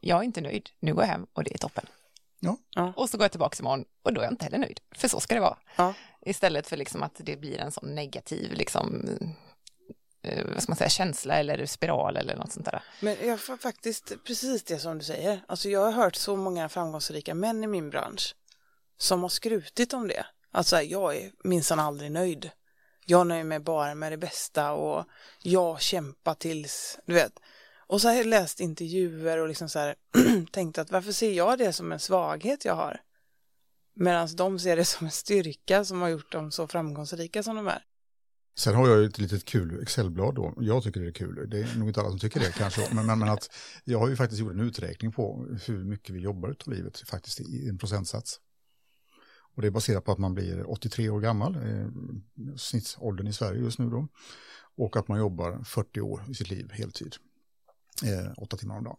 [0.00, 1.86] jag är inte nöjd, nu går jag hem och det är toppen.
[2.40, 2.56] Ja.
[2.70, 2.92] ja.
[2.96, 5.20] Och så går jag tillbaka imorgon och då är jag inte heller nöjd, för så
[5.20, 5.58] ska det vara.
[5.76, 5.94] Ja.
[6.20, 9.08] Istället för liksom att det blir en sån negativ liksom,
[10.22, 12.82] eh, vad ska man säga, känsla eller spiral eller något sånt där.
[13.00, 15.44] Men jag får faktiskt precis det som du säger.
[15.48, 18.34] Alltså jag har hört så många framgångsrika män i min bransch
[18.96, 20.26] som har skrutit om det.
[20.52, 22.50] Alltså jag är minsann aldrig nöjd.
[23.10, 25.04] Jag nöjer mig bara med det bästa och
[25.42, 27.32] jag kämpar tills, du vet.
[27.86, 29.94] Och så har jag läst intervjuer och liksom så här
[30.52, 33.00] tänkt att varför ser jag det som en svaghet jag har?
[33.94, 37.68] Medan de ser det som en styrka som har gjort dem så framgångsrika som de
[37.68, 37.84] är.
[38.56, 40.54] Sen har jag ett litet kul Excelblad då.
[40.56, 41.50] Jag tycker det är kul.
[41.50, 42.94] Det är nog inte alla som tycker det kanske.
[42.94, 43.48] Men, men, men, att
[43.84, 47.40] jag har ju faktiskt gjort en uträkning på hur mycket vi jobbar utav livet faktiskt
[47.40, 48.40] i en procentsats.
[49.60, 51.88] Och det är baserat på att man blir 83 år gammal, eh,
[52.56, 54.08] snittåldern i Sverige just nu då.
[54.76, 57.16] Och att man jobbar 40 år i sitt liv heltid,
[58.04, 58.96] eh, 8 timmar om dagen.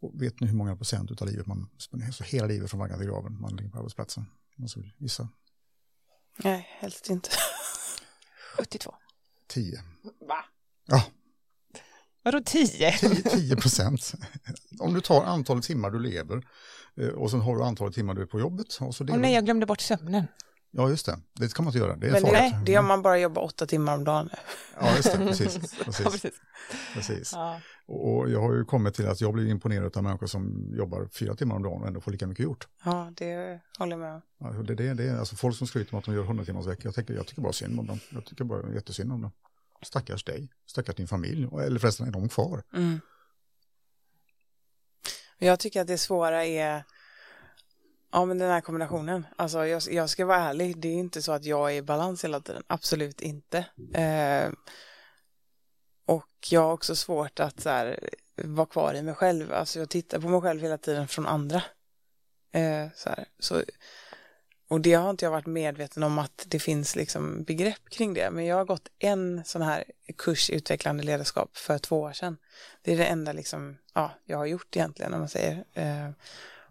[0.00, 2.98] Och vet ni hur många procent av livet man spenderar, så hela livet från vaggan
[2.98, 4.26] till graven, man ligger på arbetsplatsen?
[4.56, 5.28] Måste gissa.
[6.36, 7.30] Nej, helst inte.
[8.58, 8.94] 72.
[9.48, 9.82] 10.
[10.28, 10.44] Va?
[10.86, 11.04] Ja.
[12.22, 12.92] Vadå 10?
[13.30, 14.12] 10 procent.
[14.78, 16.46] Om du tar antalet timmar du lever
[17.08, 18.66] och sen har du antalet timmar du är på jobbet.
[18.80, 20.26] Och så Åh nej, jag glömde bort sömnen.
[20.72, 21.18] Ja, just det.
[21.32, 21.96] Det ska man inte göra.
[21.96, 22.52] Det är Men farligt.
[22.52, 24.30] det, det är om man bara jobbar åtta timmar om dagen.
[24.80, 25.18] Ja, just det.
[25.18, 25.58] Precis.
[25.84, 26.00] precis.
[26.04, 26.40] Ja, precis.
[26.94, 27.32] precis.
[27.32, 27.60] Ja.
[27.86, 31.34] Och jag har ju kommit till att jag blir imponerad av människor som jobbar fyra
[31.34, 32.68] timmar om dagen och ändå får lika mycket gjort.
[32.84, 34.22] Ja, det håller jag med om.
[34.46, 36.66] Alltså det, det, det är alltså folk som skryter om att de gör 100 timmars
[36.66, 36.82] vecka.
[36.84, 38.00] Jag tycker, jag tycker bara synd om dem.
[38.10, 39.30] Jag tycker bara jättesynd om dem.
[39.82, 42.62] Stackars dig, stackars din familj, eller förresten är de kvar?
[42.74, 43.00] Mm.
[45.42, 46.84] Jag tycker att det svåra är
[48.12, 49.26] Ja, men den här kombinationen.
[49.36, 52.24] Alltså, jag, jag ska vara ärlig, det är inte så att jag är i balans
[52.24, 52.62] hela tiden.
[52.66, 53.58] Absolut inte.
[53.94, 54.52] Eh,
[56.06, 59.52] och jag har också svårt att så här, vara kvar i mig själv.
[59.52, 61.62] Alltså, jag tittar på mig själv hela tiden från andra.
[62.52, 63.24] Eh, så här.
[63.38, 63.62] Så,
[64.70, 68.30] och det har inte jag varit medveten om att det finns liksom begrepp kring det.
[68.30, 69.84] Men jag har gått en sån här
[70.16, 72.36] kurs i utvecklande ledarskap för två år sedan.
[72.82, 75.64] Det är det enda liksom, ja, jag har gjort egentligen, om man säger.
[75.74, 76.10] Eh,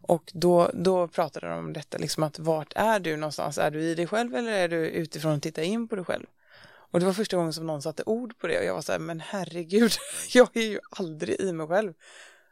[0.01, 3.57] och då, då pratade de om detta, liksom att vart är du någonstans?
[3.57, 6.25] Är du i dig själv eller är du utifrån att titta in på dig själv?
[6.91, 8.91] Och det var första gången som någon satte ord på det och jag var så
[8.91, 9.91] här, men herregud,
[10.33, 11.93] jag är ju aldrig i mig själv.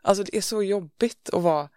[0.02, 1.70] Alltså det är så jobbigt att vara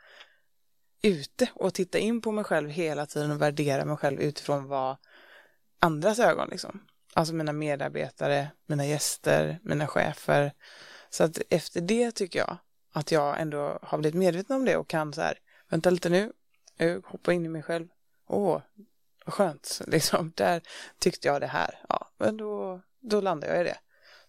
[1.02, 4.96] ute och titta in på mig själv hela tiden och värdera mig själv utifrån vad
[5.78, 6.86] andras ögon liksom.
[7.14, 10.52] Alltså mina medarbetare, mina gäster, mina chefer.
[11.10, 12.56] Så att efter det tycker jag
[12.92, 16.32] att jag ändå har blivit medveten om det och kan så här, vänta lite nu,
[17.04, 17.88] hoppa in i mig själv.
[18.26, 18.60] Åh,
[19.24, 20.62] vad skönt, liksom, där
[20.98, 21.78] tyckte jag det här.
[21.88, 23.78] Ja, men då, då landar jag i det.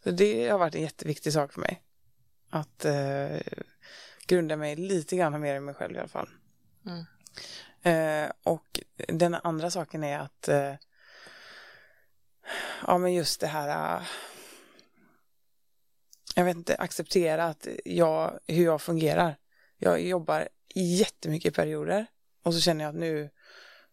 [0.04, 1.82] Så det har varit en jätteviktig sak för mig.
[2.50, 3.38] Att eh,
[4.28, 6.30] grunda mig lite grann mer i mig själv i alla fall.
[6.86, 7.06] Mm.
[7.84, 10.74] Eh, och den andra saken är att eh,
[12.88, 14.04] ja men just det här eh,
[16.36, 19.38] jag vet inte, acceptera att jag, hur jag fungerar.
[19.78, 22.06] Jag jobbar jättemycket perioder
[22.44, 23.30] och så känner jag att nu,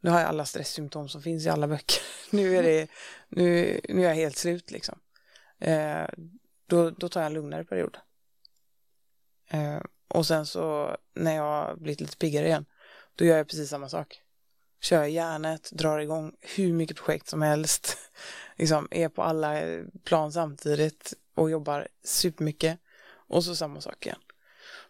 [0.01, 2.03] nu har jag alla stresssymptom som finns i alla böcker.
[2.37, 2.91] nu är det,
[3.29, 4.99] nu, nu är jag helt slut liksom.
[5.59, 6.07] Eh,
[6.67, 7.99] då, då tar jag en lugnare period.
[9.49, 12.67] Eh, och sen så när jag blivit lite piggare igen,
[13.19, 14.23] då gör jag precis samma sak.
[14.81, 17.99] Kör järnet, drar igång hur mycket projekt som helst.
[18.57, 19.63] liksom är på alla
[20.05, 22.79] plan samtidigt och jobbar supermycket.
[23.29, 24.19] Och så samma sak igen.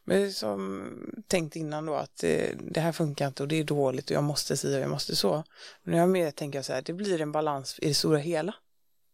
[0.05, 0.93] Men som
[1.26, 4.24] tänkt innan då att det, det, här funkar inte och det är dåligt och jag
[4.24, 5.45] måste si och jag måste så.
[5.83, 8.55] Men jag mer tänker så här, det blir en balans i det stora hela.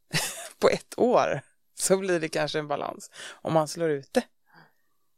[0.58, 1.40] på ett år
[1.74, 3.10] så blir det kanske en balans
[3.42, 4.22] om man slår ut det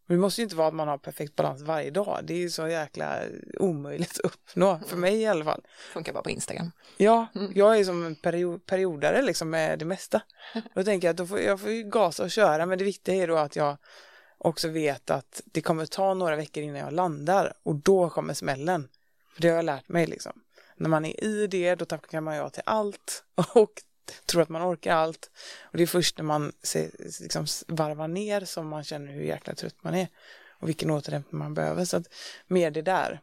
[0.06, 2.20] det måste ju inte vara att man har perfekt balans varje dag.
[2.24, 3.20] Det är ju så jäkla
[3.60, 5.62] omöjligt att uppnå, för mig i alla fall.
[5.92, 6.70] Funkar bara på Instagram.
[6.96, 7.52] Ja, mm.
[7.54, 10.20] jag är som en period, periodare liksom med det mesta.
[10.74, 13.14] Då tänker jag att då får, jag får ju gasa och köra, men det viktiga
[13.14, 13.76] är då att jag
[14.38, 18.88] också vet att det kommer ta några veckor innan jag landar och då kommer smällen.
[19.34, 20.32] För det har jag lärt mig liksom.
[20.76, 23.82] När man är i det, då tackar man ja till allt och
[24.26, 25.30] tror att man orkar allt.
[25.62, 26.52] Och det är först när man
[27.20, 30.08] liksom varvar ner som man känner hur jäkla trött man är
[30.60, 31.84] och vilken återhämtning man behöver.
[31.84, 32.06] Så att
[32.46, 33.20] mer det där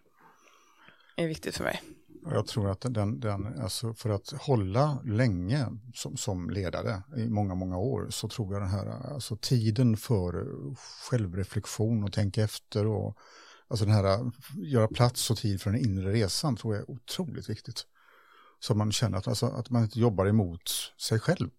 [1.16, 1.82] är viktigt för mig.
[2.26, 7.56] Jag tror att den, den alltså för att hålla länge som, som ledare i många,
[7.56, 10.46] många år så tror jag den här alltså tiden för
[11.10, 13.18] självreflektion och tänka efter och
[13.68, 17.50] alltså den här göra plats och tid för den inre resan tror jag är otroligt
[17.50, 17.86] viktigt.
[18.64, 21.50] Så man känner att, alltså, att man inte jobbar emot sig själv.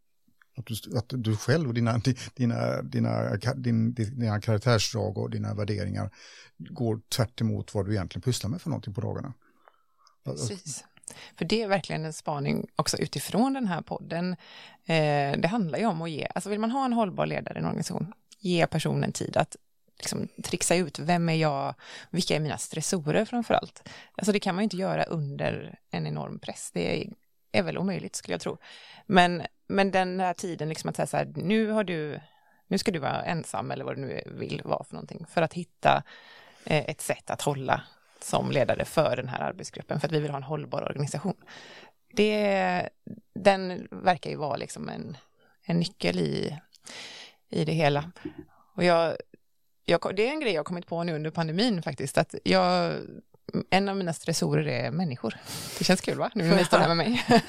[0.56, 2.00] Att du, att du själv och dina,
[2.34, 6.10] dina, dina, din, dina karaktärsdrag och dina värderingar
[6.56, 7.40] går tvärt
[7.74, 9.32] vad du egentligen pysslar med för någonting på dagarna.
[10.24, 10.84] Precis.
[11.36, 14.32] För det är verkligen en spaning också utifrån den här podden.
[14.84, 17.58] Eh, det handlar ju om att ge, alltså vill man ha en hållbar ledare i
[17.58, 19.56] en organisation, ge personen tid att
[19.98, 21.74] liksom trixa ut, vem är jag,
[22.10, 23.88] vilka är mina stressorer framför allt.
[24.16, 27.12] Alltså det kan man ju inte göra under en enorm press, det är,
[27.52, 28.58] är väl omöjligt skulle jag tro.
[29.06, 32.20] Men, men den här tiden, liksom att säga så här, nu har du,
[32.66, 35.54] nu ska du vara ensam eller vad du nu vill vara för någonting, för att
[35.54, 36.02] hitta
[36.64, 37.82] eh, ett sätt att hålla
[38.20, 41.36] som ledare för den här arbetsgruppen, för att vi vill ha en hållbar organisation.
[42.12, 42.88] Det,
[43.34, 45.16] den verkar ju vara liksom en,
[45.64, 46.58] en nyckel i,
[47.48, 48.12] i det hela.
[48.74, 49.16] Och jag,
[49.84, 52.94] jag, det är en grej jag kommit på nu under pandemin faktiskt, att jag,
[53.70, 55.36] en av mina stressorer är människor.
[55.78, 56.30] Det känns kul va?
[56.34, 57.24] Nu när ni står här med mig.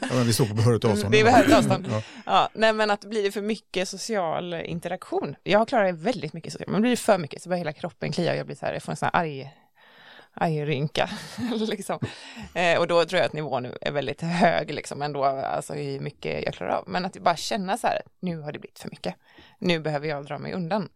[0.00, 1.12] ja, men vi står på behörigt avstånd.
[1.12, 1.86] Det är behörigt avstånd.
[1.90, 2.02] ja.
[2.26, 2.48] ja.
[2.54, 5.36] nej men att blir det för mycket social interaktion.
[5.42, 8.12] Jag har klarat väldigt mycket social, men blir det för mycket så börjar hela kroppen
[8.12, 9.50] klia och jag blir så här, jag får en sån här arg
[10.40, 11.10] ajrynka.
[11.68, 11.98] liksom.
[12.54, 16.00] eh, och då tror jag att nivån nu är väldigt hög, liksom, ändå, alltså hur
[16.00, 16.84] mycket jag klarar av.
[16.86, 19.14] Men att bara känna så här, nu har det blivit för mycket.
[19.58, 20.88] Nu behöver jag dra mig undan.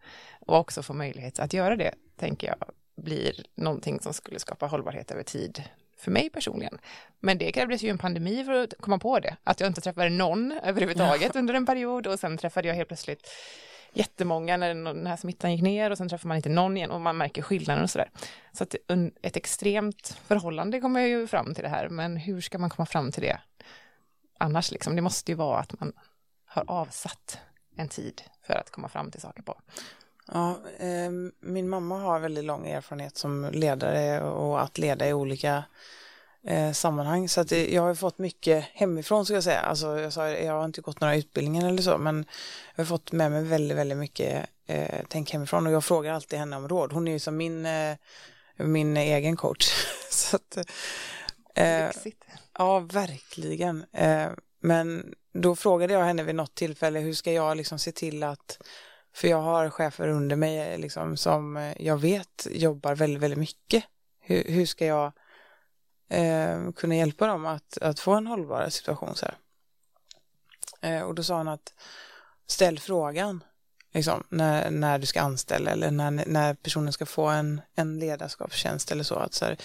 [0.46, 2.56] Och också få möjlighet att göra det, tänker jag,
[2.96, 5.62] blir någonting som skulle skapa hållbarhet över tid
[5.98, 6.78] för mig personligen.
[7.20, 9.36] Men det krävdes ju en pandemi för att komma på det.
[9.44, 13.28] Att jag inte träffade någon överhuvudtaget under en period och sen träffade jag helt plötsligt
[13.92, 17.00] jättemånga när den här smittan gick ner och sen träffar man inte någon igen och
[17.00, 18.10] man märker skillnaden och sådär.
[18.52, 18.74] Så att
[19.22, 23.12] ett extremt förhållande kommer ju fram till det här, men hur ska man komma fram
[23.12, 23.40] till det
[24.38, 24.96] annars liksom?
[24.96, 25.92] Det måste ju vara att man
[26.46, 27.38] har avsatt
[27.76, 29.60] en tid för att komma fram till saker på.
[30.32, 35.64] Ja, eh, min mamma har väldigt lång erfarenhet som ledare och att leda i olika
[36.46, 37.28] eh, sammanhang.
[37.28, 39.60] Så att jag har fått mycket hemifrån ska jag säga.
[39.60, 42.24] Alltså jag, sa, jag har inte gått några utbildningar eller så men
[42.74, 46.38] jag har fått med mig väldigt, väldigt mycket eh, tänk hemifrån och jag frågar alltid
[46.38, 46.92] henne om råd.
[46.92, 47.96] Hon är ju som min, eh,
[48.56, 49.72] min egen coach.
[50.10, 50.56] så att,
[51.54, 51.90] eh,
[52.58, 53.84] ja, verkligen.
[53.92, 54.28] Eh,
[54.60, 58.58] men då frågade jag henne vid något tillfälle hur ska jag liksom se till att
[59.14, 63.84] för jag har chefer under mig liksom, som jag vet jobbar väldigt, väldigt mycket.
[64.20, 65.12] Hur, hur ska jag
[66.12, 69.16] eh, kunna hjälpa dem att, att få en hållbar situation.
[69.16, 69.26] Så
[70.80, 71.74] eh, och då sa han att
[72.46, 73.44] ställ frågan
[73.92, 78.92] liksom, när, när du ska anställa eller när, när personen ska få en, en ledarskapstjänst
[78.92, 79.14] eller så.
[79.14, 79.56] Att så här,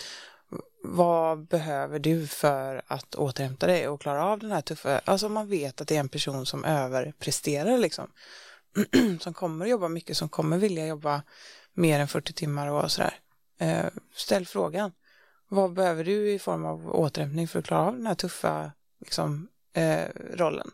[0.83, 5.49] vad behöver du för att återhämta dig och klara av den här tuffa, alltså man
[5.49, 8.11] vet att det är en person som överpresterar liksom.
[9.19, 11.23] som kommer att jobba mycket, som kommer vilja jobba
[11.73, 13.19] mer än 40 timmar och sådär.
[13.59, 13.85] Eh,
[14.15, 14.91] ställ frågan.
[15.47, 19.47] Vad behöver du i form av återhämtning för att klara av den här tuffa liksom,
[19.73, 20.71] eh, rollen?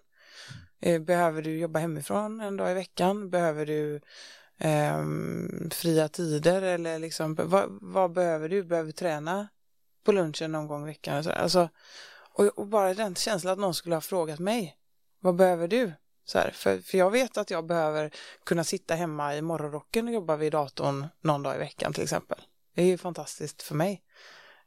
[0.79, 3.29] Eh, behöver du jobba hemifrån en dag i veckan?
[3.29, 4.01] Behöver du
[4.57, 5.03] eh,
[5.71, 8.63] fria tider eller liksom, vad, vad, behöver du?
[8.63, 9.47] Behöver du träna
[10.03, 11.23] på lunchen någon gång i veckan?
[11.27, 11.69] Alltså,
[12.33, 14.77] och, och, bara den känslan att någon skulle ha frågat mig,
[15.19, 15.93] vad behöver du?
[16.25, 18.11] Så här, för, för jag vet att jag behöver
[18.45, 22.41] kunna sitta hemma i morgonrocken och jobba vid datorn någon dag i veckan till exempel.
[22.75, 24.03] Det är ju fantastiskt för mig.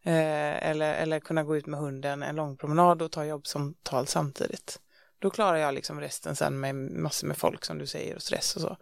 [0.06, 4.80] Eh, eller, eller kunna gå ut med hunden en lång promenad och ta jobbsamtal samtidigt.
[5.18, 8.56] Då klarar jag liksom resten sen med massor med folk som du säger och stress
[8.56, 8.76] och så.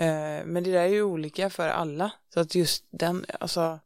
[0.00, 2.10] Eh, men det där är ju olika för alla.
[2.34, 3.80] Så att just den, alltså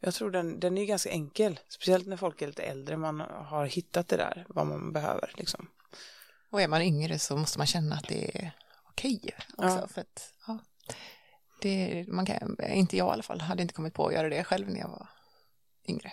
[0.00, 1.60] jag tror den, den är ganska enkel.
[1.68, 2.96] Speciellt när folk är lite äldre.
[2.96, 5.32] Man har hittat det där, vad man behöver.
[5.36, 5.68] Liksom.
[6.50, 8.52] Och är man yngre så måste man känna att det är
[8.88, 9.20] okej
[9.56, 9.78] också.
[9.80, 9.88] Ja.
[9.88, 10.58] För att, ja,
[11.60, 14.44] det, man kan, inte jag i alla fall, hade inte kommit på att göra det
[14.44, 15.08] själv när jag var
[15.88, 16.12] yngre.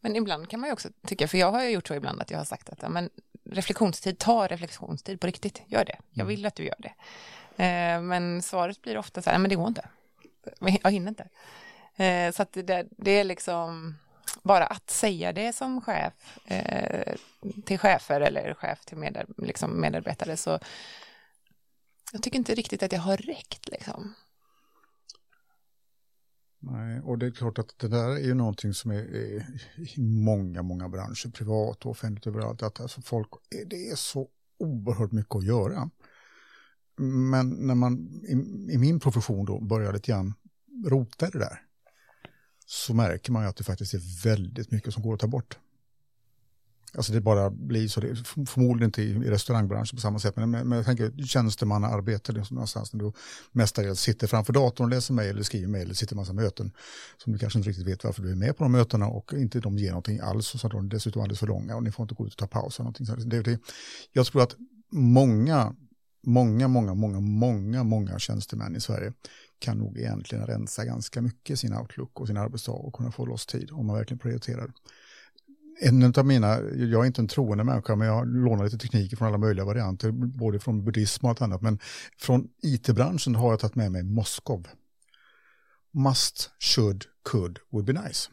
[0.00, 2.30] Men ibland kan man ju också tycka, för jag har ju gjort så ibland att
[2.30, 3.10] jag har sagt att ja, men
[3.44, 5.98] reflektionstid, ta reflektionstid på riktigt, gör det.
[6.10, 6.26] Jag mm.
[6.26, 6.94] vill att du gör det.
[7.64, 9.88] Eh, men svaret blir ofta så här, men det går inte.
[10.82, 11.28] Jag hinner inte.
[12.04, 13.98] Eh, så att det, det är liksom
[14.42, 17.14] bara att säga det som chef eh,
[17.64, 20.58] till chefer eller chef till medar, liksom medarbetare så
[22.12, 24.14] jag tycker inte riktigt att det har räckt liksom.
[26.70, 29.46] Nej, och det är klart att det där är ju någonting som är, är
[29.76, 33.28] i många, många branscher, privat och offentligt överallt, att alltså folk,
[33.66, 35.90] det är så oerhört mycket att göra.
[36.98, 38.32] Men när man i,
[38.74, 40.34] i min profession då börjar lite grann
[40.86, 41.62] rota det där,
[42.66, 45.58] så märker man ju att det faktiskt är väldigt mycket som går att ta bort.
[46.96, 48.16] Alltså det bara blir så, det,
[48.46, 52.54] förmodligen inte i, i restaurangbranschen på samma sätt, men, men, jag tänker tjänstemannaarbete det är
[52.54, 53.12] någonstans när du
[53.52, 56.72] mestadels sitter framför datorn och läser mejl eller skriver mejl eller sitter i massa möten
[57.16, 59.60] som du kanske inte riktigt vet varför du är med på de mötena och inte
[59.60, 62.02] de ger någonting alls och så är de dessutom alldeles för långa och ni får
[62.02, 62.78] inte gå ut och ta paus.
[62.78, 63.06] någonting.
[63.06, 63.58] Det, det,
[64.12, 64.56] jag tror att
[64.92, 65.74] många,
[66.26, 69.12] många, många, många, många, många tjänstemän i Sverige
[69.58, 73.26] kan nog egentligen rensa ganska mycket i sin outlook och sin arbetsdag och kunna få
[73.26, 74.72] loss tid om man verkligen prioriterar
[75.80, 79.28] en av mina, jag är inte en troende människa, men jag lånar lite tekniker från
[79.28, 81.78] alla möjliga varianter, både från buddhism och allt annat, men
[82.18, 84.68] från it-branschen har jag tagit med mig Moskov.
[85.92, 88.30] Must, should, could, would be nice.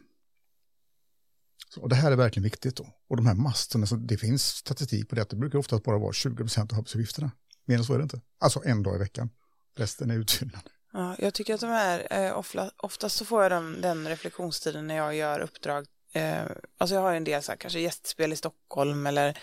[1.70, 2.88] Så, och det här är verkligen viktigt då.
[3.10, 6.12] Och de här musten, alltså, det finns statistik på det, det brukar oftast bara vara
[6.12, 7.32] 20% av arbetsuppgifterna.
[7.66, 8.22] Mer än så är det inte.
[8.40, 9.30] Alltså en dag i veckan.
[9.78, 10.70] Resten är utfyllnad.
[10.94, 12.44] Ja, jag tycker att de här, eh,
[12.78, 16.44] oftast så får jag den, den reflektionstiden när jag gör uppdrag Eh,
[16.78, 19.38] alltså jag har en del så här, kanske gästspel i Stockholm eller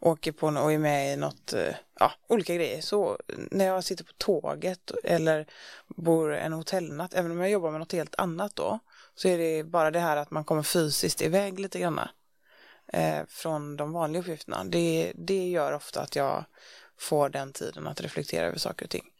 [0.00, 2.80] åker på och är med i något, eh, ja, olika grejer.
[2.80, 3.18] Så
[3.50, 5.46] när jag sitter på tåget eller
[5.86, 8.78] bor en hotellnatt, även om jag jobbar med något helt annat då,
[9.14, 12.00] så är det bara det här att man kommer fysiskt iväg lite grann
[12.92, 14.64] eh, från de vanliga uppgifterna.
[14.64, 16.44] Det, det gör ofta att jag
[16.98, 19.10] får den tiden att reflektera över saker och ting.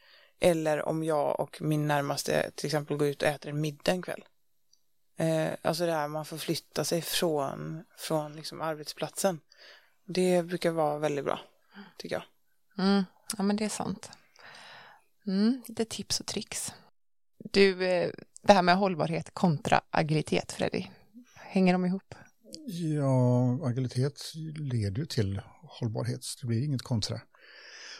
[0.40, 4.02] Eller om jag och min närmaste till exempel går ut och äter en middag en
[4.02, 4.24] kväll.
[5.16, 9.40] Eh, alltså det här man får flytta sig från, från liksom arbetsplatsen.
[10.06, 11.40] Det brukar vara väldigt bra,
[11.98, 12.24] tycker jag.
[12.84, 13.04] Mm.
[13.36, 14.10] Ja, men det är sant.
[15.26, 16.72] Mm, lite tips och tricks.
[17.38, 18.10] Du, eh,
[18.42, 20.86] det här med hållbarhet kontra agilitet, Freddy.
[21.34, 22.14] Hänger de ihop?
[22.66, 26.20] Ja, agilitet leder ju till hållbarhet.
[26.40, 27.20] Det blir inget kontra.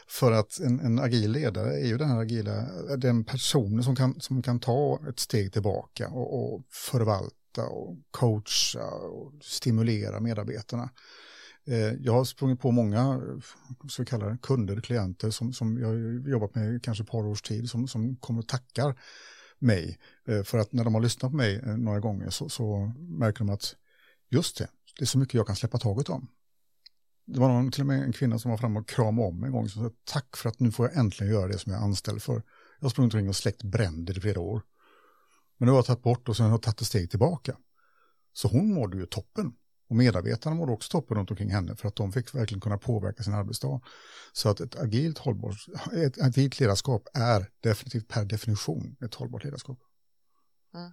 [0.07, 2.61] För att en, en, agil ledare är ju den här agila,
[2.97, 8.85] den personen som kan, som kan ta ett steg tillbaka och, och förvalta och coacha
[8.91, 10.89] och stimulera medarbetarna.
[11.67, 13.21] Eh, jag har sprungit på många
[13.89, 17.41] så vi det, kunder, klienter som, som jag har jobbat med kanske ett par års
[17.41, 18.99] tid som, som kommer och tackar
[19.59, 19.99] mig.
[20.27, 23.39] Eh, för att när de har lyssnat på mig eh, några gånger så, så märker
[23.39, 23.75] de att
[24.29, 26.27] just det, det är så mycket jag kan släppa taget om
[27.25, 29.51] det var någon, till och med en kvinna som var framme och kramade om en
[29.51, 29.69] gång.
[29.69, 32.21] Som sa, tack för att nu får jag äntligen göra det som jag är anställd
[32.21, 32.33] för.
[32.79, 34.61] Jag har sprungit omkring och släckt bränder i flera år.
[35.57, 37.57] Men nu har jag tagit bort och sen har jag tagit ett steg tillbaka.
[38.33, 39.53] Så hon mådde ju toppen.
[39.89, 43.23] Och medarbetarna mådde också toppen runt omkring henne för att de fick verkligen kunna påverka
[43.23, 43.81] sin arbetsdag.
[44.33, 45.55] Så att ett agilt, hållbart,
[45.93, 49.79] ett agilt ledarskap är definitivt per definition ett hållbart ledarskap.
[50.73, 50.91] Mm.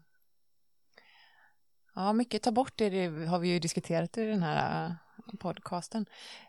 [1.95, 4.97] Ja, mycket ta bort det, det har vi ju diskuterat i den här
[5.39, 6.07] podcasten.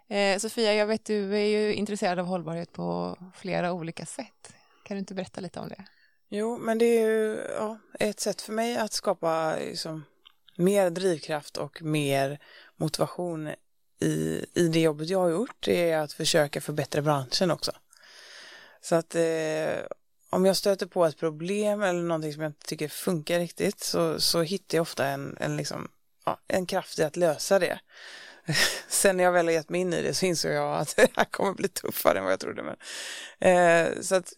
[0.10, 4.54] Eh, Sofia, jag vet du är ju intresserad av hållbarhet på flera olika sätt.
[4.84, 5.86] Kan du inte berätta lite om det?
[6.30, 10.06] Jo, men det är ju ja, ett sätt för mig att skapa liksom,
[10.56, 12.40] mer drivkraft och mer
[12.76, 13.50] motivation
[14.00, 15.56] i, i det jobbet jag har gjort.
[15.60, 17.72] Det är att försöka förbättra branschen också.
[18.82, 19.86] Så att eh,
[20.30, 24.20] om jag stöter på ett problem eller någonting som jag inte tycker funkar riktigt så,
[24.20, 25.92] så hittar jag ofta en, en, liksom,
[26.26, 27.80] ja, en kraft i att lösa det.
[28.88, 31.08] Sen när jag väl har gett mig in i det så insåg jag att det
[31.16, 32.64] här kommer bli tuffare än vad jag trodde.
[32.64, 32.76] Men,
[33.40, 34.34] eh, så att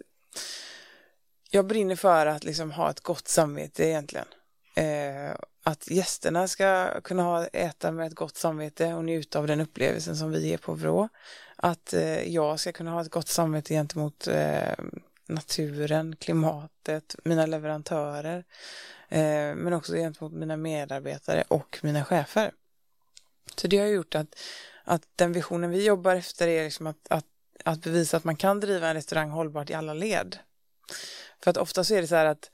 [1.49, 4.27] jag brinner för att liksom ha ett gott samvete egentligen.
[4.75, 9.61] Eh, att gästerna ska kunna ha, äta med ett gott samvete och njuta av den
[9.61, 11.09] upplevelsen som vi ger på Vrå.
[11.55, 14.73] Att eh, jag ska kunna ha ett gott samvete gentemot eh,
[15.27, 18.43] naturen, klimatet, mina leverantörer,
[19.09, 22.51] eh, men också gentemot mina medarbetare och mina chefer.
[23.55, 24.39] Så det har gjort att,
[24.83, 27.25] att den visionen vi jobbar efter är liksom att, att,
[27.63, 30.37] att bevisa att man kan driva en restaurang hållbart i alla led.
[31.43, 32.51] För att ofta så är det så här att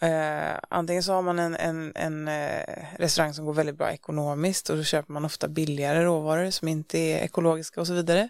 [0.00, 4.70] eh, antingen så har man en, en, en eh, restaurang som går väldigt bra ekonomiskt
[4.70, 8.28] och då köper man ofta billigare råvaror som inte är ekologiska och så vidare.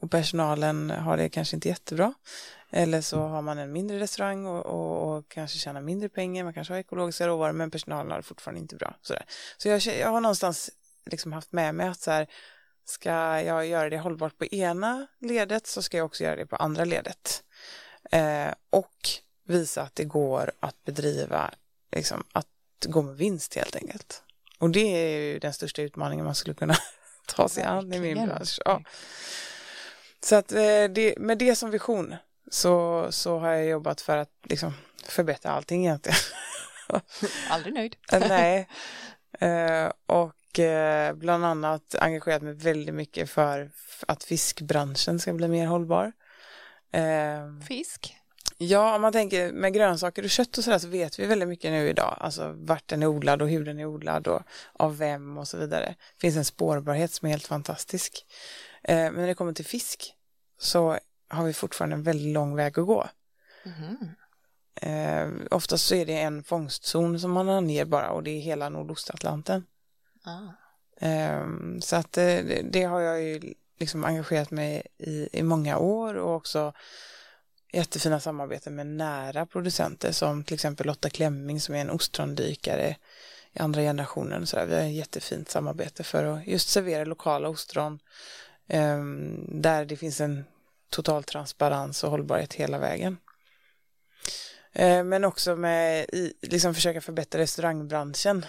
[0.00, 2.14] Och personalen har det kanske inte jättebra.
[2.72, 6.54] Eller så har man en mindre restaurang och, och, och, kanske tjänar mindre pengar, man
[6.54, 8.94] kanske har ekologiska råvaror men personalen har det fortfarande inte bra.
[9.02, 9.24] Sådär.
[9.58, 10.70] Så jag, jag har någonstans
[11.04, 12.26] liksom haft med mig att så här,
[12.84, 13.10] ska
[13.42, 16.84] jag göra det hållbart på ena ledet så ska jag också göra det på andra
[16.84, 17.44] ledet.
[18.10, 19.08] Eh, och
[19.46, 21.50] visa att det går att bedriva,
[21.92, 22.46] liksom, att
[22.86, 24.22] gå med vinst helt enkelt.
[24.58, 26.76] Och det är ju den största utmaningen man skulle kunna
[27.26, 28.58] ta sig an i min bransch.
[28.64, 28.82] Ja.
[30.22, 32.16] Så att eh, det, med det som vision
[32.50, 34.74] så, så har jag jobbat för att liksom,
[35.04, 36.18] förbättra allting egentligen.
[37.50, 37.96] Aldrig nöjd.
[38.28, 38.68] Nej.
[39.40, 43.70] Eh, och eh, bland annat engagerat mig väldigt mycket för
[44.06, 46.12] att fiskbranschen ska bli mer hållbar.
[47.68, 48.16] Fisk?
[48.62, 51.70] Ja, om man tänker med grönsaker och kött och sådär så vet vi väldigt mycket
[51.70, 52.16] nu idag.
[52.20, 54.42] Alltså vart den är odlad och hur den är odlad och
[54.72, 55.86] av vem och så vidare.
[55.86, 58.26] Det finns en spårbarhet som är helt fantastisk.
[58.82, 60.14] Eh, men när det kommer till fisk
[60.58, 60.98] så
[61.28, 63.08] har vi fortfarande en väldigt lång väg att gå.
[63.64, 63.96] Mm.
[64.74, 68.68] Eh, oftast så är det en fångstzon som man anger bara och det är hela
[68.68, 69.66] Nordostatlanten.
[70.24, 70.52] Ah.
[71.00, 72.42] Ehm, så att det,
[72.72, 76.72] det, har jag ju liksom engagerat mig i, i många år och också
[77.72, 82.96] jättefina samarbeten med nära producenter som till exempel Lotta Klemming som är en ostrondykare
[83.52, 84.46] i andra generationen.
[84.46, 84.66] Så där.
[84.66, 87.98] Vi har ett jättefint samarbete för att just servera lokala ostron
[88.68, 90.44] ehm, där det finns en
[90.90, 93.16] total transparens och hållbarhet hela vägen.
[94.72, 96.06] Ehm, men också med
[96.42, 98.46] liksom försöka förbättra restaurangbranschen.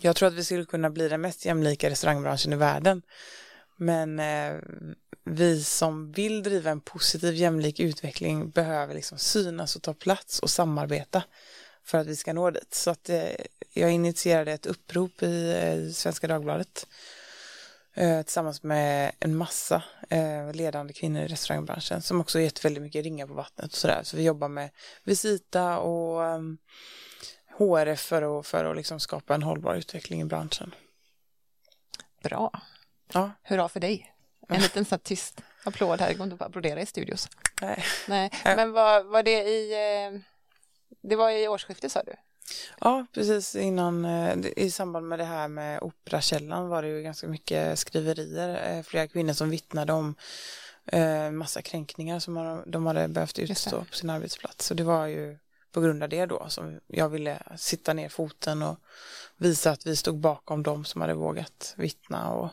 [0.00, 3.02] Jag tror att vi skulle kunna bli den mest jämlika restaurangbranschen i världen.
[3.76, 4.56] Men eh,
[5.24, 10.50] vi som vill driva en positiv jämlik utveckling behöver liksom synas och ta plats och
[10.50, 11.22] samarbeta
[11.84, 12.74] för att vi ska nå dit.
[12.74, 13.28] Så att eh,
[13.72, 16.86] jag initierade ett upprop i eh, Svenska Dagbladet
[17.94, 23.04] eh, tillsammans med en massa eh, ledande kvinnor i restaurangbranschen som också gett väldigt mycket
[23.04, 24.00] ringar på vattnet och sådär.
[24.02, 24.70] Så vi jobbar med
[25.04, 26.58] Visita och ehm,
[27.58, 30.74] HRF för att, för att liksom skapa en hållbar utveckling i branschen.
[32.22, 32.60] Bra.
[33.12, 33.30] Ja.
[33.42, 34.14] Hurra för dig.
[34.48, 37.28] En liten så tyst applåd här, det går inte att applådera i studios.
[37.60, 37.84] Nej.
[38.08, 38.30] Nej.
[38.44, 40.20] Men var, var det i, eh,
[41.02, 42.14] det var i årsskiftet sa du?
[42.80, 47.28] Ja, precis innan, eh, i samband med det här med Operakällan var det ju ganska
[47.28, 50.14] mycket skriverier, eh, flera kvinnor som vittnade om
[51.32, 54.66] massa kränkningar som de hade behövt utstå på sin arbetsplats.
[54.66, 55.38] Så det var ju
[55.72, 58.78] på grund av det då som jag ville sitta ner foten och
[59.36, 62.50] visa att vi stod bakom dem som hade vågat vittna och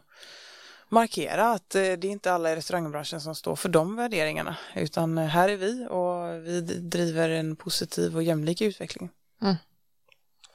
[0.89, 5.17] markera att eh, det är inte alla i restaurangbranschen som står för de värderingarna utan
[5.17, 9.09] eh, här är vi och vi driver en positiv och jämlik utveckling.
[9.41, 9.55] Mm.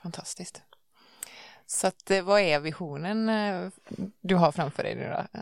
[0.02, 0.62] Fantastiskt.
[1.66, 3.30] Så att, eh, vad är visionen
[4.20, 5.40] du har framför dig nu då?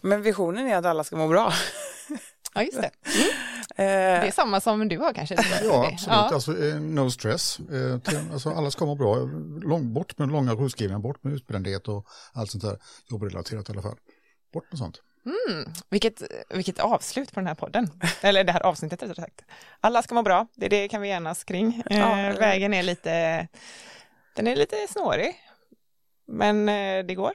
[0.00, 1.52] Men visionen är att alla ska må bra.
[2.54, 2.90] Ja, just det.
[3.04, 3.30] Mm.
[3.76, 5.34] Det är samma som du har kanske?
[5.62, 6.06] Ja, absolut.
[6.06, 6.34] Ja.
[6.34, 7.58] Alltså, no stress.
[8.32, 9.16] Alltså, alla ska må bra.
[9.62, 12.78] Lång, bort med långa sjukskrivningar, bort med utbrändhet och allt sånt där
[13.10, 13.96] jobbrelaterat i alla fall.
[14.52, 15.00] Bort med sånt.
[15.24, 17.90] Mm, vilket, vilket avslut på den här podden,
[18.20, 19.42] eller det här avsnittet rättare sagt.
[19.80, 21.82] Alla ska må bra, det, det kan vi enas kring.
[21.90, 23.48] Ja, eh, vägen är lite,
[24.36, 25.34] den är lite snårig,
[26.26, 27.32] men eh, det går.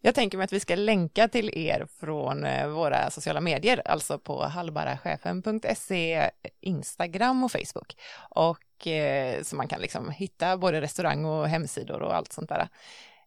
[0.00, 4.18] Jag tänker mig att vi ska länka till er från eh, våra sociala medier, alltså
[4.18, 6.30] på hallbarachefen.se,
[6.60, 7.96] Instagram och Facebook.
[8.30, 12.68] Och eh, så man kan liksom hitta både restaurang och hemsidor och allt sånt där.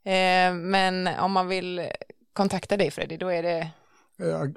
[0.04, 1.90] Eh, men om man vill
[2.34, 3.70] kontakta dig Freddy, då är det?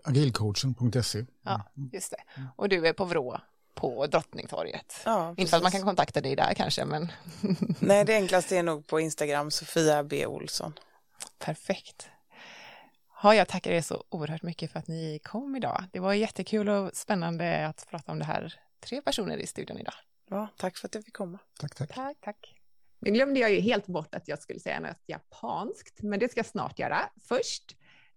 [0.04, 1.24] Agilcoachen.se.
[1.42, 1.90] Ja, mm.
[1.92, 2.42] just det.
[2.56, 3.40] Och du är på Vrå
[3.74, 5.02] på Drottningtorget.
[5.04, 7.12] Ja, Inte för att man kan kontakta dig där kanske, men...
[7.78, 10.26] Nej, det enklaste är nog på Instagram, Sofia B.
[10.26, 10.72] Olsson.
[11.44, 12.10] Perfekt.
[13.22, 15.84] Ja, jag tackar er så oerhört mycket för att ni kom idag.
[15.92, 18.54] Det var jättekul och spännande att prata om det här.
[18.80, 19.94] Tre personer i studion idag.
[20.30, 21.38] Ja, tack för att jag fick komma.
[21.60, 21.94] Tack, tack.
[21.94, 22.54] Tack, tack.
[22.98, 26.38] Nu glömde jag ju helt bort att jag skulle säga något japanskt, men det ska
[26.38, 26.98] jag snart göra.
[27.28, 27.76] Först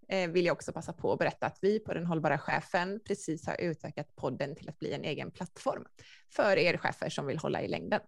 [0.09, 3.47] eh, vill jag också passa på att berätta att vi på Den hållbara chefen precis
[3.47, 5.85] har utökat podden till att bli en egen plattform
[6.29, 8.01] för er chefer som vill hålla i längden.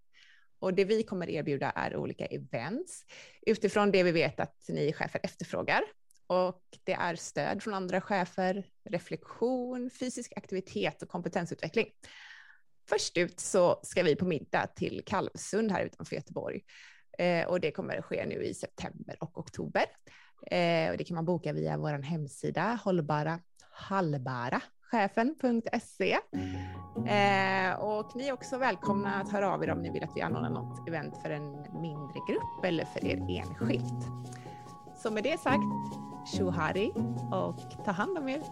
[0.59, 3.05] Och det vi kommer erbjuda är olika events
[3.41, 5.81] utifrån det vi vet att ni chefer efterfrågar.
[6.27, 11.87] Och det är stöd från andra chefer, reflektion, fysisk aktivitet och kompetensutveckling.
[12.89, 16.61] Först ut så ska vi på middag till Kalvsund här utanför Göteborg.
[17.17, 19.85] Eh, och det kommer att ske nu i september och oktober.
[20.51, 23.39] Eh, och det kan man boka via vår hemsida hållbara
[23.71, 26.17] Hallbara chefen.se.
[26.33, 27.73] Mm.
[27.73, 30.21] Eh, och ni är också välkomna att höra av er om ni vill att vi
[30.21, 34.05] anordnar något event för en mindre grupp eller för er enskilt.
[34.97, 35.63] Så med det sagt,
[36.35, 36.91] tjohari
[37.31, 38.43] och ta hand om er.